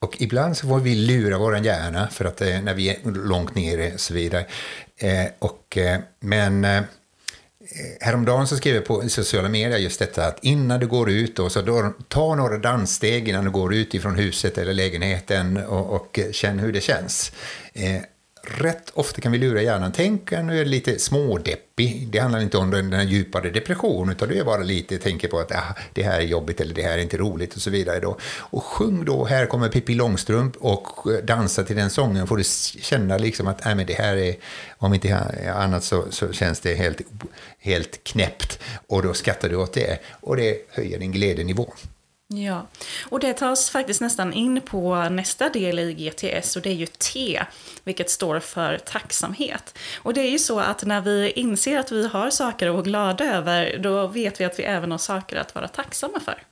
Och 0.02 0.16
ibland 0.20 0.56
så 0.56 0.68
får 0.68 0.80
vi 0.80 0.94
lura 0.94 1.38
vår 1.38 1.58
hjärna 1.58 2.08
för 2.08 2.24
att 2.24 2.40
eh, 2.40 2.60
när 2.62 2.74
vi 2.74 2.88
är 2.88 3.10
långt 3.10 3.54
nere 3.54 3.94
och 3.94 4.00
så 4.00 4.14
vidare. 4.14 4.46
Eh, 4.96 5.26
och, 5.38 5.76
eh, 5.76 6.00
men 6.20 6.64
eh, 6.64 6.76
eh, 6.76 6.82
häromdagen 8.00 8.46
så 8.46 8.56
skrev 8.56 8.74
jag 8.74 8.84
på 8.84 9.08
sociala 9.08 9.48
medier 9.48 9.78
just 9.78 9.98
detta 9.98 10.26
att 10.26 10.44
innan 10.44 10.80
du 10.80 10.86
går 10.86 11.10
ut, 11.10 11.36
då, 11.36 11.50
så 11.50 11.62
då, 11.62 11.92
ta 12.08 12.34
några 12.34 12.58
danssteg 12.58 13.28
innan 13.28 13.44
du 13.44 13.50
går 13.50 13.74
ut 13.74 13.94
ifrån 13.94 14.16
huset 14.16 14.58
eller 14.58 14.74
lägenheten 14.74 15.56
och, 15.56 15.94
och 15.94 16.20
känn 16.32 16.58
hur 16.58 16.72
det 16.72 16.80
känns. 16.80 17.32
Eh, 17.72 18.02
Rätt 18.42 18.90
ofta 18.94 19.20
kan 19.20 19.32
vi 19.32 19.38
lura 19.38 19.62
hjärnan. 19.62 19.92
Tänk 19.92 20.30
nu 20.30 20.60
är 20.60 20.64
det 20.64 20.70
lite 20.70 20.98
smådeppig. 20.98 22.08
Det 22.12 22.18
handlar 22.18 22.40
inte 22.40 22.58
om 22.58 22.70
den 22.70 22.92
här 22.92 23.02
djupare 23.02 23.50
depressionen, 23.50 24.16
utan 24.16 24.28
du 24.28 24.38
är 24.38 24.44
bara 24.44 24.62
lite 24.62 24.98
tänker 24.98 25.28
på 25.28 25.38
att 25.38 25.52
ah, 25.52 25.74
det 25.94 26.02
här 26.02 26.20
är 26.20 26.24
jobbigt 26.24 26.60
eller 26.60 26.74
det 26.74 26.82
här 26.82 26.98
är 26.98 27.02
inte 27.02 27.16
roligt 27.16 27.54
och 27.54 27.62
så 27.62 27.70
vidare. 27.70 28.00
Då. 28.00 28.18
Och 28.38 28.64
sjung 28.64 29.04
då 29.04 29.24
Här 29.24 29.46
kommer 29.46 29.68
Pippi 29.68 29.94
Långstrump 29.94 30.56
och 30.56 31.12
eh, 31.12 31.24
dansa 31.24 31.64
till 31.64 31.76
den 31.76 31.90
sången. 31.90 32.26
Får 32.26 32.36
du 32.36 32.44
känna 32.80 33.18
liksom 33.18 33.46
att 33.46 33.66
äh, 33.66 33.74
men 33.74 33.86
det 33.86 33.94
här 33.94 34.16
är, 34.16 34.36
om 34.78 34.94
inte 34.94 35.16
annat 35.54 35.84
så, 35.84 36.04
så 36.10 36.32
känns 36.32 36.60
det 36.60 36.74
helt, 36.74 37.00
helt 37.58 38.04
knäppt. 38.04 38.58
Och 38.86 39.02
då 39.02 39.14
skrattar 39.14 39.48
du 39.48 39.56
åt 39.56 39.72
det. 39.72 39.98
Och 40.20 40.36
det 40.36 40.56
höjer 40.70 40.98
din 40.98 41.12
glädjenivå. 41.12 41.72
Ja, 42.34 42.66
och 43.08 43.20
det 43.20 43.32
tas 43.32 43.70
faktiskt 43.70 44.00
nästan 44.00 44.32
in 44.32 44.60
på 44.60 45.08
nästa 45.08 45.48
del 45.48 45.78
i 45.78 45.94
GTS 45.94 46.56
och 46.56 46.62
det 46.62 46.70
är 46.70 46.74
ju 46.74 46.86
T, 46.86 47.42
vilket 47.84 48.10
står 48.10 48.40
för 48.40 48.78
tacksamhet. 48.78 49.78
Och 49.96 50.14
det 50.14 50.20
är 50.20 50.30
ju 50.30 50.38
så 50.38 50.60
att 50.60 50.84
när 50.84 51.00
vi 51.00 51.30
inser 51.30 51.78
att 51.78 51.92
vi 51.92 52.06
har 52.06 52.30
saker 52.30 52.68
att 52.68 52.72
vara 52.72 52.82
glada 52.82 53.24
över, 53.24 53.78
då 53.78 54.06
vet 54.06 54.40
vi 54.40 54.44
att 54.44 54.58
vi 54.58 54.62
även 54.62 54.90
har 54.90 54.98
saker 54.98 55.36
att 55.36 55.54
vara 55.54 55.68
tacksamma 55.68 56.20
för. 56.20 56.42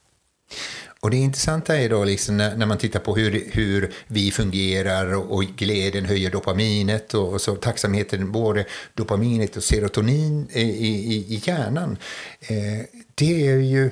Och 1.00 1.10
det 1.10 1.16
intressanta 1.16 1.76
är 1.76 1.88
då 1.88 2.04
liksom 2.04 2.36
när, 2.36 2.56
när, 2.56 2.66
man 2.66 2.78
tittar 2.78 3.00
på 3.00 3.16
hur, 3.16 3.50
hur 3.52 3.94
vi 4.06 4.30
fungerar 4.30 5.14
och, 5.14 5.34
och 5.34 5.42
glädjen 5.42 6.04
höjer 6.04 6.30
dopaminet 6.30 7.14
och, 7.14 7.32
och, 7.32 7.40
så 7.40 7.56
tacksamheten, 7.56 8.32
både 8.32 8.64
dopaminet 8.94 9.56
och 9.56 9.64
serotonin 9.64 10.48
i, 10.52 10.60
i, 10.60 11.34
i 11.34 11.42
hjärnan. 11.44 11.96
Eh, 12.40 12.86
det 13.14 13.48
är 13.48 13.56
ju 13.56 13.90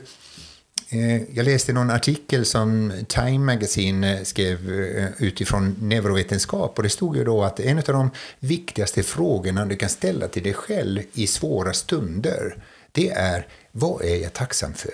Eh, 0.88 1.22
jag 1.36 1.44
läste 1.44 1.72
någon 1.72 1.90
artikel 1.90 2.44
som 2.44 2.92
Time 3.08 3.38
Magazine 3.38 4.16
eh, 4.16 4.22
skrev 4.22 4.80
eh, 4.80 5.08
utifrån 5.18 5.76
neurovetenskap 5.80 6.76
och 6.76 6.82
det 6.82 6.88
stod 6.88 7.16
ju 7.16 7.24
då 7.24 7.44
att 7.44 7.60
en 7.60 7.78
av 7.78 7.84
de 7.84 8.10
viktigaste 8.38 9.02
frågorna 9.02 9.66
du 9.66 9.76
kan 9.76 9.88
ställa 9.88 10.28
till 10.28 10.42
dig 10.42 10.54
själv 10.54 11.02
i 11.12 11.26
svåra 11.26 11.72
stunder, 11.72 12.56
det 12.92 13.10
är 13.10 13.46
vad 13.72 14.04
är 14.04 14.16
jag 14.16 14.32
tacksam 14.32 14.74
för? 14.74 14.92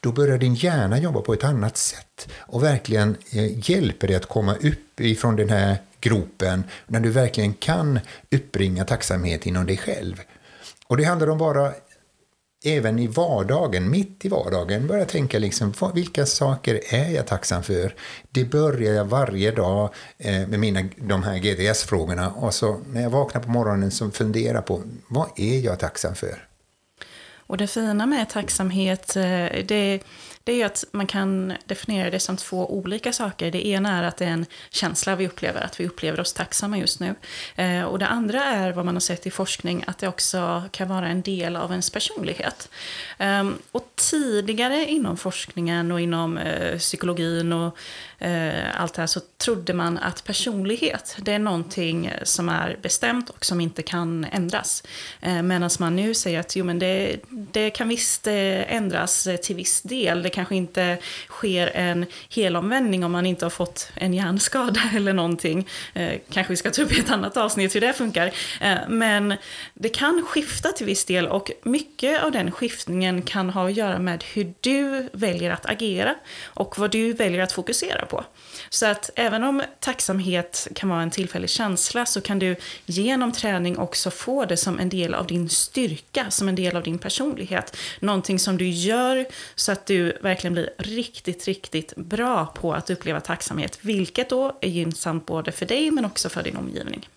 Då 0.00 0.12
börjar 0.12 0.38
din 0.38 0.54
hjärna 0.54 0.98
jobba 0.98 1.20
på 1.20 1.32
ett 1.32 1.44
annat 1.44 1.76
sätt 1.76 2.28
och 2.36 2.62
verkligen 2.62 3.16
hjälper 3.64 4.06
dig 4.06 4.16
att 4.16 4.26
komma 4.26 4.54
upp 4.54 5.00
ifrån 5.00 5.36
den 5.36 5.48
här 5.48 5.76
gropen 6.00 6.64
när 6.86 7.00
du 7.00 7.10
verkligen 7.10 7.54
kan 7.54 8.00
uppbringa 8.30 8.84
tacksamhet 8.84 9.46
inom 9.46 9.66
dig 9.66 9.76
själv. 9.76 10.20
Och 10.86 10.96
det 10.96 11.04
handlar 11.04 11.30
om 11.30 11.38
bara 11.38 11.72
även 12.64 12.98
i 12.98 13.06
vardagen, 13.06 13.90
mitt 13.90 14.24
i 14.24 14.28
vardagen, 14.28 14.86
börja 14.86 15.04
tänka 15.04 15.38
liksom, 15.38 15.72
vilka 15.94 16.26
saker 16.26 16.80
är 16.94 17.10
jag 17.10 17.26
tacksam 17.26 17.62
för? 17.62 17.94
Det 18.30 18.44
börjar 18.44 18.94
jag 18.94 19.04
varje 19.04 19.50
dag 19.50 19.94
eh, 20.18 20.48
med 20.48 20.60
mina, 20.60 20.84
de 20.96 21.22
här 21.22 21.38
GDS-frågorna 21.38 22.30
och 22.30 22.54
så 22.54 22.80
när 22.92 23.02
jag 23.02 23.10
vaknar 23.10 23.42
på 23.42 23.50
morgonen 23.50 23.90
så 23.90 24.10
funderar 24.10 24.62
på 24.62 24.82
vad 25.08 25.28
är 25.36 25.60
jag 25.60 25.78
tacksam 25.78 26.14
för? 26.14 26.44
Och 27.36 27.56
det 27.56 27.66
fina 27.66 28.06
med 28.06 28.28
tacksamhet, 28.28 29.16
eh, 29.16 29.22
det 29.22 29.62
det, 29.64 30.00
det 30.48 30.62
är 30.62 30.66
att 30.66 30.84
man 30.92 31.06
kan 31.06 31.52
definiera 31.66 32.10
det 32.10 32.20
som 32.20 32.36
två 32.36 32.72
olika 32.72 33.12
saker. 33.12 33.50
Det 33.50 33.66
ena 33.66 33.98
är 33.98 34.02
att 34.02 34.16
det 34.16 34.24
är 34.24 34.30
en 34.30 34.46
känsla 34.70 35.16
vi 35.16 35.26
upplever, 35.26 35.60
att 35.60 35.80
vi 35.80 35.86
upplever 35.86 36.20
oss 36.20 36.32
tacksamma 36.32 36.78
just 36.78 37.00
nu. 37.00 37.14
Eh, 37.56 37.82
och 37.82 37.98
det 37.98 38.06
andra 38.06 38.44
är 38.44 38.72
vad 38.72 38.84
man 38.84 38.94
har 38.94 39.00
sett 39.00 39.26
i 39.26 39.30
forskning, 39.30 39.84
att 39.86 39.98
det 39.98 40.08
också 40.08 40.62
kan 40.70 40.88
vara 40.88 41.08
en 41.08 41.22
del 41.22 41.56
av 41.56 41.70
ens 41.70 41.90
personlighet. 41.90 42.68
Eh, 43.18 43.50
och 43.72 43.92
tidigare 43.96 44.84
inom 44.84 45.16
forskningen 45.16 45.92
och 45.92 46.00
inom 46.00 46.38
eh, 46.38 46.78
psykologin 46.78 47.52
och 47.52 47.78
eh, 48.18 48.80
allt 48.80 48.94
det 48.94 49.02
här 49.02 49.06
så 49.06 49.20
trodde 49.36 49.74
man 49.74 49.98
att 49.98 50.24
personlighet, 50.24 51.16
det 51.20 51.32
är 51.32 51.38
någonting 51.38 52.12
som 52.22 52.48
är 52.48 52.78
bestämt 52.82 53.30
och 53.30 53.44
som 53.44 53.60
inte 53.60 53.82
kan 53.82 54.24
ändras. 54.24 54.82
Eh, 55.20 55.42
Medan 55.42 55.70
man 55.78 55.96
nu 55.96 56.14
säger 56.14 56.40
att 56.40 56.56
jo, 56.56 56.64
men 56.64 56.78
det, 56.78 57.16
det 57.28 57.70
kan 57.70 57.88
visst 57.88 58.26
eh, 58.26 58.74
ändras 58.74 59.28
till 59.42 59.56
viss 59.56 59.82
del. 59.82 60.22
Det 60.38 60.40
kanske 60.40 60.56
inte 60.56 60.98
sker 61.28 61.70
en 61.74 62.06
helomvändning 62.30 63.04
om 63.04 63.12
man 63.12 63.26
inte 63.26 63.44
har 63.44 63.50
fått 63.50 63.90
en 63.94 64.14
hjärnskada 64.14 64.80
eller 64.96 65.12
någonting. 65.12 65.68
Eh, 65.94 66.12
kanske 66.30 66.52
vi 66.52 66.56
ska 66.56 66.70
ta 66.70 66.82
upp 66.82 66.92
i 66.92 67.00
ett 67.00 67.10
annat 67.10 67.36
avsnitt 67.36 67.74
hur 67.74 67.80
det 67.80 67.92
funkar. 67.92 68.32
Eh, 68.60 68.76
men 68.88 69.34
det 69.74 69.88
kan 69.88 70.24
skifta 70.26 70.68
till 70.68 70.86
viss 70.86 71.04
del 71.04 71.26
och 71.26 71.50
mycket 71.62 72.22
av 72.22 72.32
den 72.32 72.50
skiftningen 72.50 73.22
kan 73.22 73.50
ha 73.50 73.68
att 73.68 73.76
göra 73.76 73.98
med 73.98 74.24
hur 74.24 74.54
du 74.60 75.08
väljer 75.12 75.50
att 75.50 75.66
agera 75.66 76.14
och 76.44 76.78
vad 76.78 76.90
du 76.90 77.12
väljer 77.12 77.42
att 77.42 77.52
fokusera 77.52 78.06
på. 78.06 78.24
Så 78.68 78.86
att 78.86 79.10
även 79.14 79.44
om 79.44 79.62
tacksamhet 79.80 80.68
kan 80.74 80.88
vara 80.88 81.02
en 81.02 81.10
tillfällig 81.10 81.50
känsla 81.50 82.06
så 82.06 82.20
kan 82.20 82.38
du 82.38 82.56
genom 82.86 83.32
träning 83.32 83.78
också 83.78 84.10
få 84.10 84.44
det 84.44 84.56
som 84.56 84.78
en 84.78 84.88
del 84.88 85.14
av 85.14 85.26
din 85.26 85.48
styrka, 85.48 86.30
som 86.30 86.48
en 86.48 86.54
del 86.54 86.76
av 86.76 86.82
din 86.82 86.98
personlighet. 86.98 87.76
Någonting 88.00 88.38
som 88.38 88.56
du 88.56 88.68
gör 88.68 89.26
så 89.54 89.72
att 89.72 89.86
du 89.86 90.17
verkligen 90.20 90.54
blir 90.54 90.70
riktigt, 90.78 91.44
riktigt 91.44 91.96
bra 91.96 92.46
på 92.46 92.74
att 92.74 92.90
uppleva 92.90 93.20
tacksamhet. 93.20 93.78
Vilket 93.80 94.30
då 94.30 94.58
är 94.60 94.68
gynnsamt 94.68 95.26
både 95.26 95.52
för 95.52 95.66
dig 95.66 95.90
men 95.90 96.04
också 96.04 96.28
för 96.28 96.42
din 96.42 96.56
omgivning. 96.56 97.08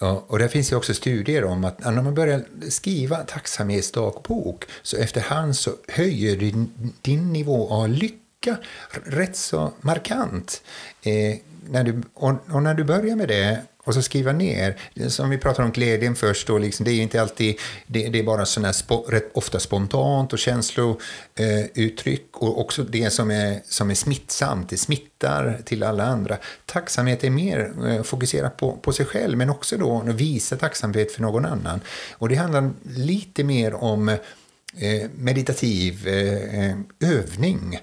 Ja, 0.00 0.24
och 0.26 0.38
det 0.38 0.48
finns 0.48 0.72
ju 0.72 0.76
också 0.76 0.94
studier 0.94 1.44
om 1.44 1.64
att 1.64 1.78
när 1.78 2.02
man 2.02 2.14
börjar 2.14 2.44
skriva 2.68 3.16
tacksamhetsdagbok 3.16 4.64
så 4.82 4.96
efterhand 4.96 5.56
så 5.56 5.70
höjer 5.88 6.36
din, 6.36 6.92
din 7.02 7.32
nivå 7.32 7.68
av 7.68 7.88
lycka 7.88 8.56
rätt 9.04 9.36
så 9.36 9.72
markant. 9.80 10.62
Eh, 11.02 11.36
när 11.68 11.84
du, 11.84 12.02
och, 12.14 12.34
och, 12.50 12.62
när 12.62 12.74
du 12.74 12.84
börjar 12.84 13.16
med 13.16 13.28
det 13.28 13.62
och 13.84 13.94
så 13.94 14.02
skriva 14.02 14.32
ner, 14.32 14.76
som 15.08 15.30
vi 15.30 15.38
pratar 15.38 15.62
om 15.62 15.70
glädjen 15.70 16.14
först, 16.14 16.46
då, 16.46 16.58
liksom, 16.58 16.84
det 16.84 16.90
är 16.90 16.94
ju 16.94 17.02
inte 17.02 17.22
alltid, 17.22 17.58
det, 17.86 18.08
det 18.08 18.18
är 18.18 18.22
bara 18.22 18.46
sådana 18.46 18.72
spo, 18.72 19.02
rätt 19.08 19.30
ofta 19.34 19.60
spontant 19.60 20.32
och 20.32 20.38
känslouttryck 20.38 22.26
eh, 22.34 22.38
och 22.38 22.60
också 22.60 22.84
det 22.84 23.10
som 23.10 23.30
är, 23.30 23.60
som 23.64 23.90
är 23.90 23.94
smittsamt, 23.94 24.68
det 24.68 24.76
smittar 24.76 25.60
till 25.64 25.82
alla 25.82 26.04
andra. 26.04 26.36
Tacksamhet 26.66 27.24
är 27.24 27.30
mer 27.30 27.72
eh, 27.86 28.02
fokuserat 28.02 28.56
på, 28.56 28.76
på 28.76 28.92
sig 28.92 29.06
själv, 29.06 29.38
men 29.38 29.50
också 29.50 29.76
då 29.76 30.04
att 30.08 30.14
visa 30.14 30.56
tacksamhet 30.56 31.12
för 31.12 31.22
någon 31.22 31.44
annan. 31.46 31.80
Och 32.12 32.28
det 32.28 32.34
handlar 32.34 32.70
lite 32.96 33.44
mer 33.44 33.74
om 33.74 34.08
eh, 34.08 35.10
meditativ 35.14 36.08
eh, 36.08 36.70
eh 36.70 36.76
övning 37.00 37.80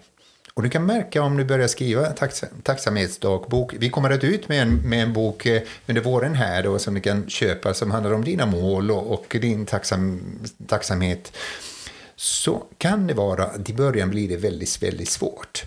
och 0.55 0.63
du 0.63 0.69
kan 0.69 0.85
märka 0.85 1.21
om 1.21 1.37
du 1.37 1.45
börjar 1.45 1.67
skriva 1.67 2.13
tacksamhetsdagbok. 2.63 3.73
Vi 3.79 3.89
kommer 3.89 4.09
att 4.09 4.23
ut 4.23 4.49
med 4.49 4.61
en, 4.61 4.75
med 4.75 5.03
en 5.03 5.13
bok 5.13 5.45
eh, 5.45 5.61
under 5.87 6.01
våren 6.01 6.35
här 6.35 6.63
då, 6.63 6.79
som 6.79 6.93
du 6.93 7.01
kan 7.01 7.29
köpa 7.29 7.73
som 7.73 7.91
handlar 7.91 8.13
om 8.13 8.23
dina 8.23 8.45
mål 8.45 8.91
och, 8.91 9.13
och 9.13 9.37
din 9.41 9.65
tacksam, 9.65 10.21
tacksamhet. 10.67 11.37
Så 12.15 12.63
kan 12.77 13.07
det 13.07 13.13
vara 13.13 13.43
att 13.43 13.69
i 13.69 13.73
början 13.73 14.09
blir 14.09 14.29
det 14.29 14.37
väldigt, 14.37 14.83
väldigt 14.83 15.09
svårt. 15.09 15.63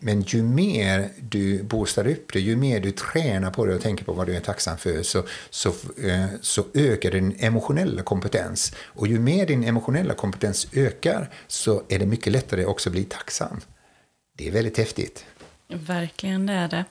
Men 0.00 0.20
ju 0.22 0.42
mer 0.42 1.08
du 1.20 1.62
boostar 1.62 2.06
upp 2.06 2.32
det, 2.32 2.40
ju 2.40 2.56
mer 2.56 2.80
du 2.80 2.90
tränar 2.90 3.50
på 3.50 3.66
det 3.66 3.74
och 3.74 3.82
tänker 3.82 4.04
på 4.04 4.12
vad 4.12 4.26
du 4.26 4.36
är 4.36 4.40
tacksam 4.40 4.78
för, 4.78 5.02
så, 5.02 5.24
så, 5.50 5.68
eh, 6.04 6.26
så 6.40 6.64
ökar 6.74 7.10
din 7.10 7.36
emotionella 7.38 8.02
kompetens. 8.02 8.72
Och 8.84 9.06
ju 9.06 9.18
mer 9.18 9.46
din 9.46 9.64
emotionella 9.64 10.14
kompetens 10.14 10.66
ökar, 10.72 11.30
så 11.46 11.82
är 11.88 11.98
det 11.98 12.06
mycket 12.06 12.32
lättare 12.32 12.64
också 12.64 12.88
att 12.88 12.92
bli 12.92 13.04
tacksam. 13.04 13.60
Det 14.40 14.48
är 14.48 14.52
väldigt 14.52 14.78
häftigt. 14.78 15.24
Verkligen, 15.68 16.46
det 16.46 16.52
är 16.52 16.68
det. 16.68 16.84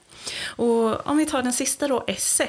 Och 0.44 1.06
om 1.06 1.16
vi 1.16 1.26
tar 1.26 1.42
den 1.42 1.52
sista 1.52 1.88
då, 1.88 2.04
S. 2.06 2.40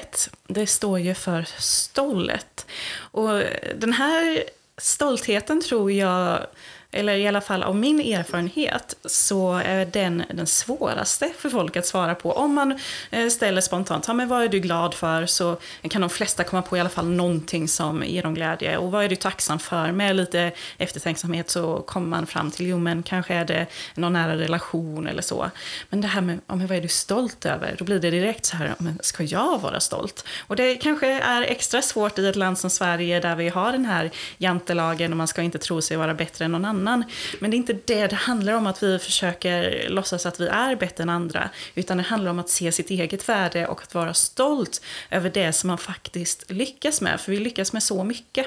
Det 0.46 0.66
står 0.66 0.98
ju 0.98 1.14
för 1.14 1.48
stollet. 1.58 2.66
Och 2.94 3.42
den 3.76 3.92
här 3.92 4.44
stoltheten 4.78 5.60
tror 5.60 5.92
jag 5.92 6.46
eller 6.92 7.16
i 7.16 7.28
alla 7.28 7.40
fall 7.40 7.62
av 7.62 7.76
min 7.76 8.00
erfarenhet, 8.00 8.96
så 9.04 9.52
är 9.64 9.86
den 9.86 10.24
den 10.30 10.46
svåraste 10.46 11.30
för 11.38 11.50
folk 11.50 11.76
att 11.76 11.86
svara 11.86 12.14
på. 12.14 12.32
Om 12.32 12.54
man 12.54 12.78
eh, 13.10 13.28
ställer 13.28 13.60
spontant, 13.60 14.04
ja, 14.08 14.14
men 14.14 14.28
vad 14.28 14.42
är 14.42 14.48
du 14.48 14.60
glad 14.60 14.94
för? 14.94 15.26
Så 15.26 15.56
kan 15.82 16.00
de 16.00 16.10
flesta 16.10 16.44
komma 16.44 16.62
på 16.62 16.76
i 16.76 16.80
alla 16.80 16.88
fall 16.88 17.08
någonting 17.08 17.68
som 17.68 18.02
ger 18.04 18.22
dem 18.22 18.34
glädje. 18.34 18.76
Och 18.76 18.92
vad 18.92 19.04
är 19.04 19.08
du 19.08 19.16
tacksam 19.16 19.58
för? 19.58 19.92
Med 19.92 20.16
lite 20.16 20.52
eftertänksamhet 20.78 21.50
så 21.50 21.76
kommer 21.76 22.08
man 22.08 22.26
fram 22.26 22.50
till, 22.50 22.66
jo 22.66 22.78
men 22.78 23.02
kanske 23.02 23.34
är 23.34 23.44
det 23.44 23.66
någon 23.94 24.12
nära 24.12 24.36
relation 24.36 25.06
eller 25.06 25.22
så. 25.22 25.50
Men 25.90 26.00
det 26.00 26.08
här 26.08 26.20
med, 26.20 26.40
ja, 26.46 26.54
men 26.54 26.66
vad 26.66 26.76
är 26.76 26.82
du 26.82 26.88
stolt 26.88 27.46
över? 27.46 27.74
Då 27.78 27.84
blir 27.84 28.00
det 28.00 28.10
direkt 28.10 28.44
så 28.44 28.56
här, 28.56 28.74
men 28.78 28.98
ska 29.02 29.22
jag 29.22 29.60
vara 29.60 29.80
stolt? 29.80 30.24
Och 30.46 30.56
det 30.56 30.74
kanske 30.74 31.06
är 31.08 31.42
extra 31.42 31.82
svårt 31.82 32.18
i 32.18 32.28
ett 32.28 32.36
land 32.36 32.58
som 32.58 32.70
Sverige 32.70 33.20
där 33.20 33.36
vi 33.36 33.48
har 33.48 33.72
den 33.72 33.84
här 33.84 34.10
jantelagen 34.38 35.12
och 35.12 35.16
man 35.16 35.28
ska 35.28 35.42
inte 35.42 35.58
tro 35.58 35.82
sig 35.82 35.96
vara 35.96 36.14
bättre 36.14 36.44
än 36.44 36.52
någon 36.52 36.64
annan 36.64 36.81
annan. 36.88 37.04
Men 37.40 37.50
det 37.50 37.54
är 37.54 37.58
inte 37.58 37.78
det 37.84 38.06
det 38.06 38.16
handlar 38.16 38.52
om, 38.52 38.66
att 38.66 38.82
vi 38.82 38.98
försöker 38.98 39.88
låtsas 39.88 40.26
att 40.26 40.40
vi 40.40 40.46
är 40.46 40.76
bättre 40.76 41.02
än 41.02 41.08
andra. 41.08 41.50
Utan 41.74 41.96
det 41.96 42.02
handlar 42.02 42.30
om 42.30 42.38
att 42.38 42.50
se 42.50 42.72
sitt 42.72 42.90
eget 42.90 43.28
värde 43.28 43.66
och 43.66 43.82
att 43.82 43.94
vara 43.94 44.14
stolt 44.14 44.80
över 45.10 45.30
det 45.30 45.52
som 45.52 45.68
man 45.68 45.78
faktiskt 45.78 46.50
lyckas 46.50 47.00
med. 47.00 47.20
För 47.20 47.32
vi 47.32 47.38
lyckas 47.38 47.72
med 47.72 47.82
så 47.82 48.04
mycket. 48.04 48.46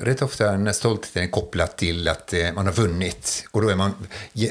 Rätt 0.00 0.22
ofta 0.22 0.56
när 0.56 0.72
stoltheten 0.72 1.22
är 1.22 1.26
kopplat 1.26 1.78
till 1.78 2.08
att 2.08 2.32
eh, 2.32 2.52
man 2.54 2.66
har 2.66 2.72
vunnit. 2.72 3.44
Och 3.50 3.62
då 3.62 3.68
är 3.68 3.76
man, 3.76 3.92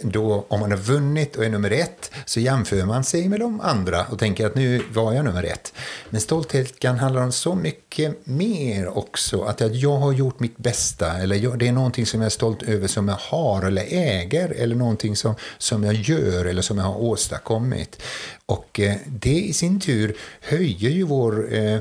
då, 0.04 0.46
om 0.48 0.60
man 0.60 0.72
har 0.72 0.78
vunnit 0.78 1.36
och 1.36 1.46
är 1.46 1.50
nummer 1.50 1.72
ett 1.72 2.12
så 2.26 2.40
jämför 2.40 2.86
man 2.86 3.04
sig 3.04 3.30
med 3.30 3.40
de 3.40 3.62
andra 3.62 4.06
och 4.06 4.20
tänker 4.20 4.48
att 4.48 4.56
nu 4.56 4.82
var 4.94 5.14
jag 5.14 5.26
nummer 5.26 5.44
ett. 5.44 5.74
Men 6.10 6.22
stolthet 6.22 6.80
kan 6.80 7.00
handla 7.00 7.24
om 7.24 7.32
så 7.32 7.56
mycket 7.56 8.26
mer 8.28 8.98
också. 8.98 9.42
Att 9.42 9.62
jag 9.76 9.98
har 9.98 10.12
gjort 10.12 10.40
mitt 10.40 10.58
bästa 10.58 11.18
eller 11.18 11.36
jag, 11.36 11.60
det 11.60 11.68
är 11.68 11.72
någonting 11.72 12.06
som 12.06 12.22
jag 12.22 12.26
är 12.26 12.30
stolt 12.30 12.64
över 12.64 12.88
som 12.88 13.08
jag 13.08 13.18
har 13.20 13.64
eller 13.64 13.86
äger 13.90 14.50
eller 14.50 14.76
någonting 14.76 15.16
som, 15.16 15.36
som 15.58 15.84
jag 15.84 15.94
gör 15.94 16.46
eller 16.46 16.62
som 16.62 16.78
jag 16.78 16.86
har 16.86 17.02
åstadkommit. 17.02 18.02
Och 18.46 18.80
eh, 18.80 18.96
det 19.06 19.40
i 19.40 19.54
sin 19.54 19.80
tur 19.80 20.18
höjer 20.42 20.90
ju 20.90 21.04
vår, 21.04 21.54
eh, 21.54 21.76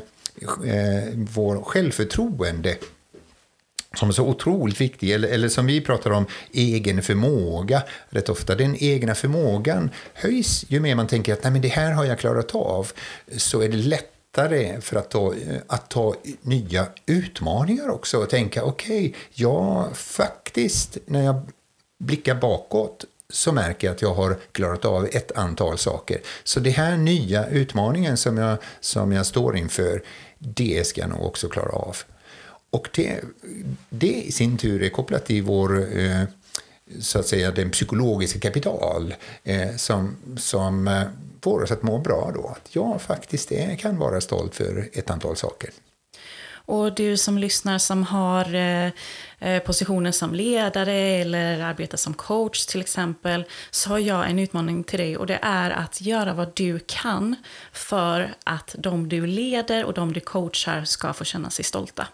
eh, 0.65 1.05
vår 1.15 1.63
självförtroende 1.63 2.77
som 3.97 4.09
är 4.09 4.13
så 4.13 4.27
otroligt 4.27 4.81
viktig, 4.81 5.11
eller, 5.11 5.29
eller 5.29 5.49
som 5.49 5.67
vi 5.67 5.81
pratar 5.81 6.11
om, 6.11 6.27
egen 6.53 7.03
förmåga 7.03 7.83
rätt 8.09 8.29
ofta. 8.29 8.55
Den 8.55 8.77
egna 8.79 9.15
förmågan 9.15 9.91
höjs 10.15 10.65
ju 10.69 10.81
mer 10.81 10.95
man 10.95 11.07
tänker 11.07 11.33
att 11.33 11.43
Nej, 11.43 11.53
men 11.53 11.63
det 11.63 11.69
här 11.69 11.93
har 11.93 12.05
jag 12.05 12.19
klarat 12.19 12.55
av, 12.55 12.93
så 13.37 13.63
är 13.63 13.69
det 13.69 13.77
lättare 13.77 14.81
för 14.81 14.97
att 14.97 15.11
ta, 15.11 15.35
eh, 15.35 15.57
att 15.67 15.91
ta 15.91 16.15
nya 16.41 16.87
utmaningar 17.07 17.89
också 17.89 18.19
och 18.19 18.31
tänka 18.31 18.65
okej, 18.65 18.99
okay, 18.99 19.21
ja 19.33 19.89
faktiskt 19.95 20.99
när 21.07 21.25
jag 21.25 21.43
blickar 21.99 22.35
bakåt 22.35 23.05
så 23.29 23.53
märker 23.53 23.87
jag 23.87 23.95
att 23.95 24.03
jag 24.03 24.15
har 24.15 24.37
klarat 24.53 24.85
av 24.85 25.09
ett 25.13 25.33
antal 25.33 25.79
saker. 25.79 26.21
Så 26.45 26.61
det 26.61 26.71
här 26.71 26.97
nya 26.97 27.47
utmaningen 27.47 28.17
som 28.17 28.39
jag, 28.39 28.59
som 28.81 29.13
jag 29.13 29.27
står 29.27 29.57
inför, 29.57 30.03
det 30.39 30.87
ska 30.87 31.01
jag 31.01 31.11
nog 31.11 31.23
också 31.23 31.49
klara 31.49 31.73
av. 31.73 31.97
Och 32.77 32.89
det, 32.95 33.21
det 33.91 34.23
i 34.23 34.33
sin 34.33 34.59
tur 34.59 34.83
är 34.83 34.89
kopplat 34.89 35.27
till 35.27 35.43
vår, 35.43 35.99
eh, 35.99 36.23
så 37.01 37.19
att 37.19 37.27
säga, 37.27 37.51
den 37.51 37.71
psykologiska 37.71 38.41
kapital 38.41 39.15
eh, 39.45 39.77
som, 39.77 40.17
som 40.37 40.89
eh, 40.89 41.03
får 41.43 41.63
oss 41.63 41.71
att 41.71 41.83
må 41.83 41.99
bra 41.99 42.33
då. 42.35 42.49
Att 42.49 42.75
jag 42.75 43.03
faktiskt 43.03 43.53
är, 43.53 43.77
kan 43.77 43.99
vara 43.99 44.21
stolt 44.21 44.55
för 44.55 44.89
ett 44.93 45.11
antal 45.11 45.37
saker. 45.37 45.71
Och 46.67 46.95
du 46.95 47.17
som 47.17 47.39
lyssnar 47.39 47.79
som 47.79 48.03
har 48.03 48.55
eh, 48.55 48.91
eh, 49.39 49.63
positionen 49.63 50.13
som 50.13 50.35
ledare 50.35 50.95
eller 50.95 51.61
arbetar 51.61 51.97
som 51.97 52.15
coach 52.15 52.67
till 52.67 52.81
exempel, 52.81 53.45
så 53.71 53.91
har 53.91 53.99
jag 53.99 54.31
en 54.31 54.39
utmaning 54.39 54.85
till 54.85 54.99
dig 54.99 55.17
och 55.17 55.27
det 55.27 55.39
är 55.43 55.71
att 55.71 56.01
göra 56.01 56.35
vad 56.35 56.53
du 56.55 56.79
kan 56.87 57.37
för 57.73 58.35
att 58.45 58.75
de 58.79 59.09
du 59.09 59.27
leder 59.27 59.85
och 59.85 59.95
de 59.95 60.13
du 60.13 60.21
coachar 60.21 60.85
ska 60.85 61.13
få 61.13 61.25
känna 61.25 61.51
sig 61.51 61.65
stolta. 61.65 62.09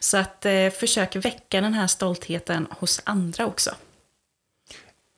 Så 0.00 0.16
att 0.16 0.46
eh, 0.46 0.70
försök 0.70 1.16
väcka 1.16 1.60
den 1.60 1.74
här 1.74 1.86
stoltheten 1.86 2.66
hos 2.70 3.00
andra 3.04 3.46
också. 3.46 3.70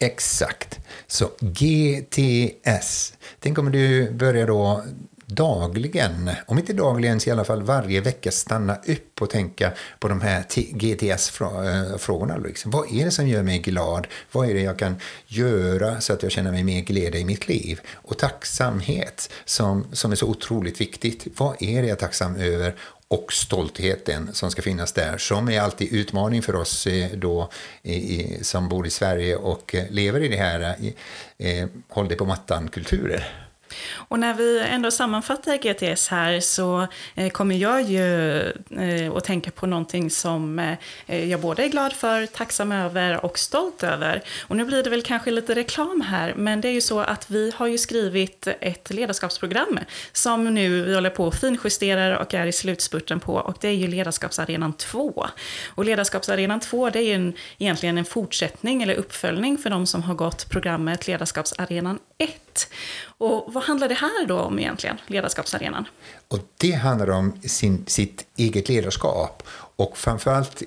Exakt. 0.00 0.78
Så 1.06 1.30
GTS. 1.40 3.12
Tänk 3.40 3.58
om 3.58 3.72
du 3.72 4.10
börjar 4.10 4.46
då 4.46 4.84
dagligen, 5.28 6.30
om 6.46 6.58
inte 6.58 6.72
dagligen 6.72 7.20
så 7.20 7.28
i 7.28 7.32
alla 7.32 7.44
fall 7.44 7.62
varje 7.62 8.00
vecka 8.00 8.30
stanna 8.30 8.76
upp 8.86 9.22
och 9.22 9.30
tänka 9.30 9.72
på 9.98 10.08
de 10.08 10.20
här 10.20 10.44
GTS-frågorna. 10.72 12.36
Liksom. 12.36 12.70
Vad 12.70 12.92
är 12.92 13.04
det 13.04 13.10
som 13.10 13.28
gör 13.28 13.42
mig 13.42 13.58
glad? 13.58 14.06
Vad 14.32 14.50
är 14.50 14.54
det 14.54 14.60
jag 14.60 14.78
kan 14.78 14.96
göra 15.26 16.00
så 16.00 16.12
att 16.12 16.22
jag 16.22 16.32
känner 16.32 16.52
mig 16.52 16.64
mer 16.64 16.80
glädje 16.80 17.20
i 17.20 17.24
mitt 17.24 17.48
liv? 17.48 17.80
Och 17.94 18.18
tacksamhet 18.18 19.30
som, 19.44 19.86
som 19.92 20.12
är 20.12 20.16
så 20.16 20.26
otroligt 20.26 20.80
viktigt. 20.80 21.26
Vad 21.36 21.62
är 21.62 21.82
det 21.82 21.88
jag 21.88 21.96
är 21.96 22.00
tacksam 22.00 22.36
över? 22.36 22.74
och 23.10 23.32
stoltheten 23.32 24.34
som 24.34 24.50
ska 24.50 24.62
finnas 24.62 24.92
där, 24.92 25.18
som 25.18 25.48
är 25.48 25.60
alltid 25.60 25.92
utmaning 25.92 26.42
för 26.42 26.56
oss 26.56 26.86
eh, 26.86 27.10
då, 27.10 27.50
i, 27.82 28.38
som 28.44 28.68
bor 28.68 28.86
i 28.86 28.90
Sverige 28.90 29.36
och 29.36 29.74
eh, 29.74 29.90
lever 29.90 30.20
i 30.20 30.28
det 30.28 30.36
här 30.36 30.60
eh, 30.60 31.48
eh 31.48 31.68
håll 31.88 32.08
det 32.08 32.14
på 32.14 32.24
mattan-kulturer. 32.24 33.47
Och 33.90 34.18
när 34.18 34.34
vi 34.34 34.60
ändå 34.60 34.90
sammanfattar 34.90 35.56
GTS 35.56 36.08
här 36.08 36.40
så 36.40 36.86
eh, 37.14 37.30
kommer 37.30 37.56
jag 37.56 37.82
ju 37.82 38.40
eh, 38.70 39.12
att 39.16 39.24
tänka 39.24 39.50
på 39.50 39.66
någonting 39.66 40.10
som 40.10 40.58
eh, 41.06 41.24
jag 41.30 41.40
både 41.40 41.64
är 41.64 41.68
glad 41.68 41.92
för, 41.92 42.26
tacksam 42.26 42.72
över 42.72 43.24
och 43.24 43.38
stolt 43.38 43.82
över. 43.82 44.22
Och 44.40 44.56
nu 44.56 44.64
blir 44.64 44.82
det 44.82 44.90
väl 44.90 45.02
kanske 45.02 45.30
lite 45.30 45.54
reklam 45.54 46.00
här, 46.00 46.34
men 46.36 46.60
det 46.60 46.68
är 46.68 46.72
ju 46.72 46.80
så 46.80 47.00
att 47.00 47.30
vi 47.30 47.52
har 47.56 47.66
ju 47.66 47.78
skrivit 47.78 48.48
ett 48.60 48.90
ledarskapsprogram 48.90 49.78
som 50.12 50.54
nu 50.54 50.82
vi 50.82 50.94
håller 50.94 51.10
på 51.10 51.24
och 51.24 51.34
finjusterar 51.34 52.16
och 52.16 52.34
är 52.34 52.46
i 52.46 52.52
slutspurten 52.52 53.20
på 53.20 53.34
och 53.34 53.56
det 53.60 53.68
är 53.68 53.72
ju 53.72 53.86
Ledarskapsarenan 53.86 54.72
2. 54.72 55.26
Och 55.74 55.84
Ledarskapsarenan 55.84 56.60
2 56.60 56.90
det 56.90 56.98
är 56.98 57.02
ju 57.02 57.12
en, 57.12 57.32
egentligen 57.58 57.98
en 57.98 58.04
fortsättning 58.04 58.82
eller 58.82 58.94
uppföljning 58.94 59.58
för 59.58 59.70
de 59.70 59.86
som 59.86 60.02
har 60.02 60.14
gått 60.14 60.48
programmet 60.50 61.06
Ledarskapsarenan 61.06 61.98
1. 62.18 62.70
Och 63.18 63.52
vad 63.52 63.64
handlar 63.64 63.88
det 63.88 63.94
här 63.94 64.26
då 64.26 64.38
om 64.40 64.58
egentligen, 64.58 64.96
ledarskapsarenan? 65.06 65.84
Och 66.28 66.38
det 66.56 66.72
handlar 66.72 67.10
om 67.10 67.40
sin, 67.42 67.84
sitt 67.86 68.26
eget 68.36 68.68
ledarskap 68.68 69.42
och 69.76 69.98
framförallt 69.98 70.62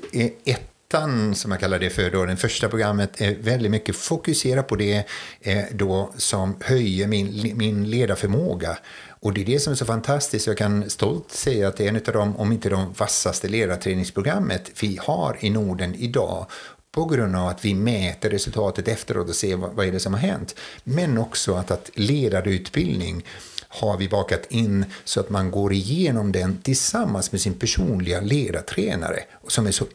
ettan, 0.45 1.35
som 1.35 1.51
jag 1.51 1.59
kallar 1.59 1.79
det 1.79 1.89
för, 1.89 2.11
då, 2.11 2.25
det 2.25 2.37
första 2.37 2.69
programmet 2.69 3.21
är 3.21 3.35
väldigt 3.35 3.71
mycket 3.71 3.95
fokuserat 3.95 4.67
på 4.67 4.75
det 4.75 5.05
eh, 5.41 5.63
då 5.71 6.13
som 6.17 6.55
höjer 6.61 7.07
min, 7.07 7.57
min 7.57 7.89
ledarförmåga. 7.89 8.77
Och 9.21 9.33
det 9.33 9.41
är 9.41 9.45
det 9.45 9.59
som 9.59 9.71
är 9.71 9.77
så 9.77 9.85
fantastiskt. 9.85 10.47
Jag 10.47 10.57
kan 10.57 10.89
stolt 10.89 11.31
säga 11.31 11.67
att 11.67 11.77
det 11.77 11.85
är 11.85 11.89
en 11.89 11.95
av 11.95 12.13
de, 12.13 12.37
om 12.37 12.51
inte 12.51 12.69
de 12.69 12.93
vassaste 12.93 13.47
ledarträningsprogrammet 13.47 14.71
vi 14.81 14.99
har 15.01 15.37
i 15.39 15.49
Norden 15.49 15.95
idag 15.95 16.45
på 16.91 17.05
grund 17.05 17.35
av 17.35 17.47
att 17.47 17.65
vi 17.65 17.75
mäter 17.75 18.29
resultatet 18.29 18.87
efteråt 18.87 19.29
och 19.29 19.35
ser 19.35 19.55
vad, 19.55 19.73
vad 19.73 19.87
är 19.87 19.91
det 19.91 19.99
som 19.99 20.13
har 20.13 20.21
hänt. 20.21 20.55
Men 20.83 21.17
också 21.17 21.55
att, 21.55 21.71
att 21.71 21.89
ledarutbildning 21.93 23.25
har 23.67 23.97
vi 23.97 24.09
bakat 24.09 24.45
in 24.49 24.85
så 25.03 25.19
att 25.19 25.29
man 25.29 25.51
går 25.51 25.73
igenom 25.73 26.31
den 26.31 26.57
tillsammans 26.61 27.31
med 27.31 27.41
sin 27.41 27.53
personliga 27.53 28.21
ledartränare 28.21 29.19
som 29.47 29.67
är 29.67 29.71
så 29.71 29.85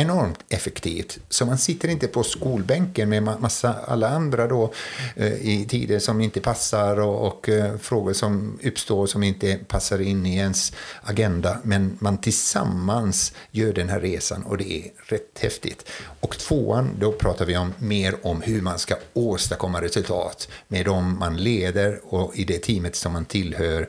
enormt 0.00 0.38
effektivt. 0.48 1.18
Så 1.28 1.46
man 1.46 1.58
sitter 1.58 1.88
inte 1.88 2.08
på 2.08 2.22
skolbänken 2.22 3.08
med 3.08 3.22
massa 3.22 3.74
alla 3.86 4.08
andra 4.08 4.46
då 4.46 4.72
eh, 5.16 5.32
i 5.32 5.66
tider 5.68 5.98
som 5.98 6.20
inte 6.20 6.40
passar 6.40 7.00
och, 7.00 7.26
och 7.26 7.48
eh, 7.48 7.76
frågor 7.78 8.12
som 8.12 8.58
uppstår 8.62 9.06
som 9.06 9.22
inte 9.22 9.58
passar 9.68 10.00
in 10.00 10.26
i 10.26 10.36
ens 10.36 10.72
agenda. 11.02 11.58
Men 11.62 11.98
man 12.00 12.18
tillsammans 12.18 13.32
gör 13.50 13.72
den 13.72 13.88
här 13.88 14.00
resan 14.00 14.42
och 14.42 14.58
det 14.58 14.72
är 14.72 14.90
rätt 14.96 15.38
häftigt. 15.40 15.88
Och 16.20 16.38
tvåan, 16.38 16.96
då 16.98 17.12
pratar 17.12 17.46
vi 17.46 17.56
om 17.56 17.74
mer 17.78 18.14
om 18.22 18.42
hur 18.42 18.62
man 18.62 18.78
ska 18.78 18.94
åstadkomma 19.12 19.82
resultat 19.82 20.48
med 20.68 20.84
dem 20.86 21.18
man 21.18 21.36
leder 21.36 22.00
och 22.04 22.36
i 22.36 22.44
det 22.44 22.58
teamet 22.58 22.96
som 22.96 23.12
man 23.12 23.24
tillhör 23.24 23.88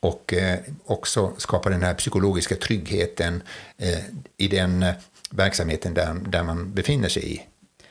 och 0.00 0.34
eh, 0.34 0.58
också 0.84 1.32
skapa 1.36 1.70
den 1.70 1.82
här 1.82 1.94
psykologiska 1.94 2.56
tryggheten 2.56 3.42
eh, 3.78 3.98
i 4.36 4.48
den 4.48 4.82
eh, 4.82 4.94
verksamheten 5.30 5.94
där, 5.94 6.14
där 6.14 6.42
man 6.42 6.72
befinner 6.74 7.08
sig 7.08 7.34
i. 7.34 7.42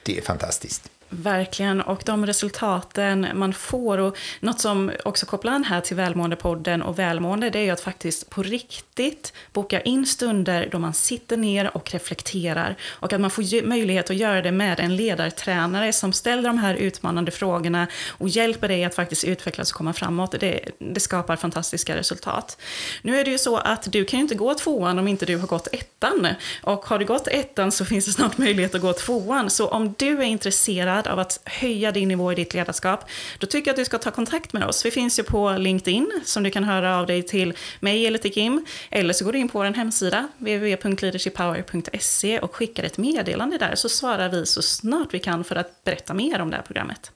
Det 0.04 0.18
är 0.18 0.22
fantastiskt. 0.22 0.92
Verkligen, 1.12 1.82
och 1.82 2.02
de 2.06 2.26
resultaten 2.26 3.28
man 3.34 3.54
får 3.54 3.98
och 3.98 4.18
något 4.40 4.62
som 4.62 4.92
också 5.06 5.26
kopplar 5.26 5.54
an 5.54 5.64
här 5.64 5.82
till 5.82 5.96
Välmåendepodden 5.96 6.82
och 6.82 7.00
välmående 7.00 7.50
det 7.50 7.60
är 7.60 7.64
ju 7.64 7.70
att 7.70 7.82
faktiskt 7.82 8.30
på 8.30 8.44
riktigt 8.44 9.34
boka 9.54 9.82
in 9.82 10.06
stunder 10.06 10.70
då 10.72 10.80
man 10.80 10.94
sitter 10.94 11.38
ner 11.38 11.78
och 11.78 11.92
reflekterar 11.92 12.76
och 12.90 13.14
att 13.14 13.22
man 13.22 13.32
får 13.32 13.66
möjlighet 13.68 14.10
att 14.10 14.16
göra 14.16 14.42
det 14.42 14.52
med 14.52 14.80
en 14.80 14.96
ledartränare 14.96 15.94
som 15.94 16.14
ställer 16.14 16.44
de 16.44 16.58
här 16.58 16.76
utmanande 16.76 17.32
frågorna 17.32 17.88
och 18.08 18.30
hjälper 18.30 18.68
dig 18.68 18.84
att 18.84 18.96
faktiskt 18.96 19.24
utvecklas 19.24 19.72
och 19.72 19.78
komma 19.78 19.94
framåt. 19.94 20.36
Det, 20.40 20.60
det 20.80 21.00
skapar 21.00 21.36
fantastiska 21.36 21.96
resultat. 21.96 22.58
Nu 23.02 23.20
är 23.20 23.26
det 23.26 23.32
ju 23.32 23.38
så 23.38 23.58
att 23.58 23.92
du 23.92 24.06
kan 24.06 24.20
ju 24.20 24.24
inte 24.24 24.36
gå 24.36 24.54
tvåan 24.54 25.00
om 25.00 25.08
inte 25.08 25.26
du 25.26 25.38
har 25.38 25.48
gått 25.48 25.68
ettan 25.72 26.28
och 26.64 26.86
har 26.86 27.00
du 27.00 27.06
gått 27.06 27.28
ettan 27.28 27.72
så 27.72 27.86
finns 27.86 28.06
det 28.06 28.12
snart 28.12 28.38
möjlighet 28.38 28.76
att 28.76 28.82
gå 28.82 28.94
tvåan. 28.94 29.50
Så 29.50 29.68
om 29.68 29.96
du 29.98 30.18
är 30.18 30.24
intresserad 30.24 30.99
intresserad 31.00 31.08
av 31.08 31.20
att 31.20 31.40
höja 31.46 31.92
din 31.92 32.08
nivå 32.08 32.32
i 32.32 32.36
ditt 32.36 32.54
ledarskap, 32.54 33.06
då 33.40 33.48
tycker 33.48 33.70
jag 33.70 33.74
att 33.74 33.78
du 33.78 33.86
ska 33.86 33.98
ta 33.98 34.12
kontakt 34.12 34.54
med 34.54 34.68
oss. 34.68 34.86
Vi 34.86 34.92
finns 34.92 35.20
ju 35.20 35.24
på 35.24 35.58
LinkedIn, 35.58 36.22
som 36.26 36.44
du 36.44 36.52
kan 36.52 36.64
höra 36.64 37.00
av 37.00 37.08
dig 37.08 37.24
till 37.24 37.54
mig 37.82 38.08
eller 38.08 38.18
till 38.18 38.34
Kim. 38.34 38.66
Eller 38.92 39.14
så 39.14 39.26
går 39.26 39.34
du 39.34 39.40
in 39.40 39.50
på 39.50 39.60
vår 39.60 39.66
hemsida, 39.66 40.28
www.leadershippower.se 40.38 42.40
och 42.40 42.56
skickar 42.56 42.84
ett 42.84 42.98
meddelande 42.98 43.58
där, 43.58 43.76
så 43.76 43.90
svarar 43.90 44.30
vi 44.30 44.46
så 44.46 44.62
snart 44.62 45.14
vi 45.14 45.20
kan 45.20 45.44
för 45.44 45.56
att 45.56 45.84
berätta 45.84 46.14
mer 46.14 46.42
om 46.42 46.50
det 46.50 46.56
här 46.56 46.64
programmet. 46.64 47.12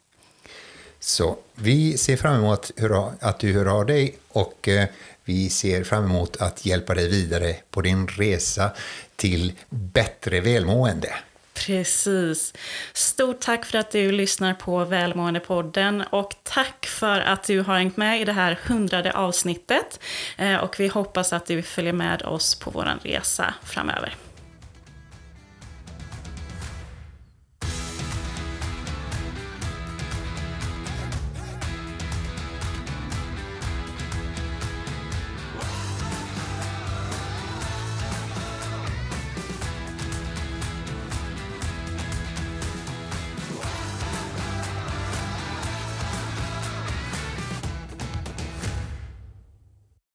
Så 1.00 1.38
vi 1.56 1.98
ser 1.98 2.18
fram 2.18 2.36
emot 2.36 2.72
att 3.22 3.40
du 3.40 3.54
hör 3.54 3.66
av 3.66 3.86
dig 3.86 4.16
och 4.34 4.68
eh, 4.68 4.88
vi 5.26 5.50
ser 5.50 5.84
fram 5.84 6.04
emot 6.04 6.42
att 6.42 6.66
hjälpa 6.66 6.96
dig 6.96 7.10
vidare 7.10 7.56
på 7.72 7.82
din 7.82 8.08
resa 8.08 8.72
till 9.16 9.54
bättre 9.70 10.42
välmående. 10.42 11.14
Precis. 11.54 12.54
Stort 12.94 13.40
tack 13.40 13.66
för 13.66 13.78
att 13.78 13.92
du 13.92 14.12
lyssnar 14.12 14.54
på 14.54 14.86
Välmåendepodden 14.86 16.04
och 16.10 16.36
tack 16.44 16.86
för 16.86 17.20
att 17.20 17.44
du 17.44 17.62
har 17.62 17.78
hängt 17.78 17.98
med 17.98 18.22
i 18.22 18.26
det 18.26 18.34
här 18.34 18.60
hundrade 18.68 19.12
avsnittet. 19.12 20.00
Eh, 20.38 20.56
och 20.56 20.80
vi 20.80 20.88
hoppas 20.88 21.34
att 21.34 21.46
du 21.46 21.62
följer 21.62 21.94
med 21.94 22.22
oss 22.22 22.56
på 22.56 22.72
vår 22.72 23.00
resa 23.04 23.54
framöver. 23.64 24.16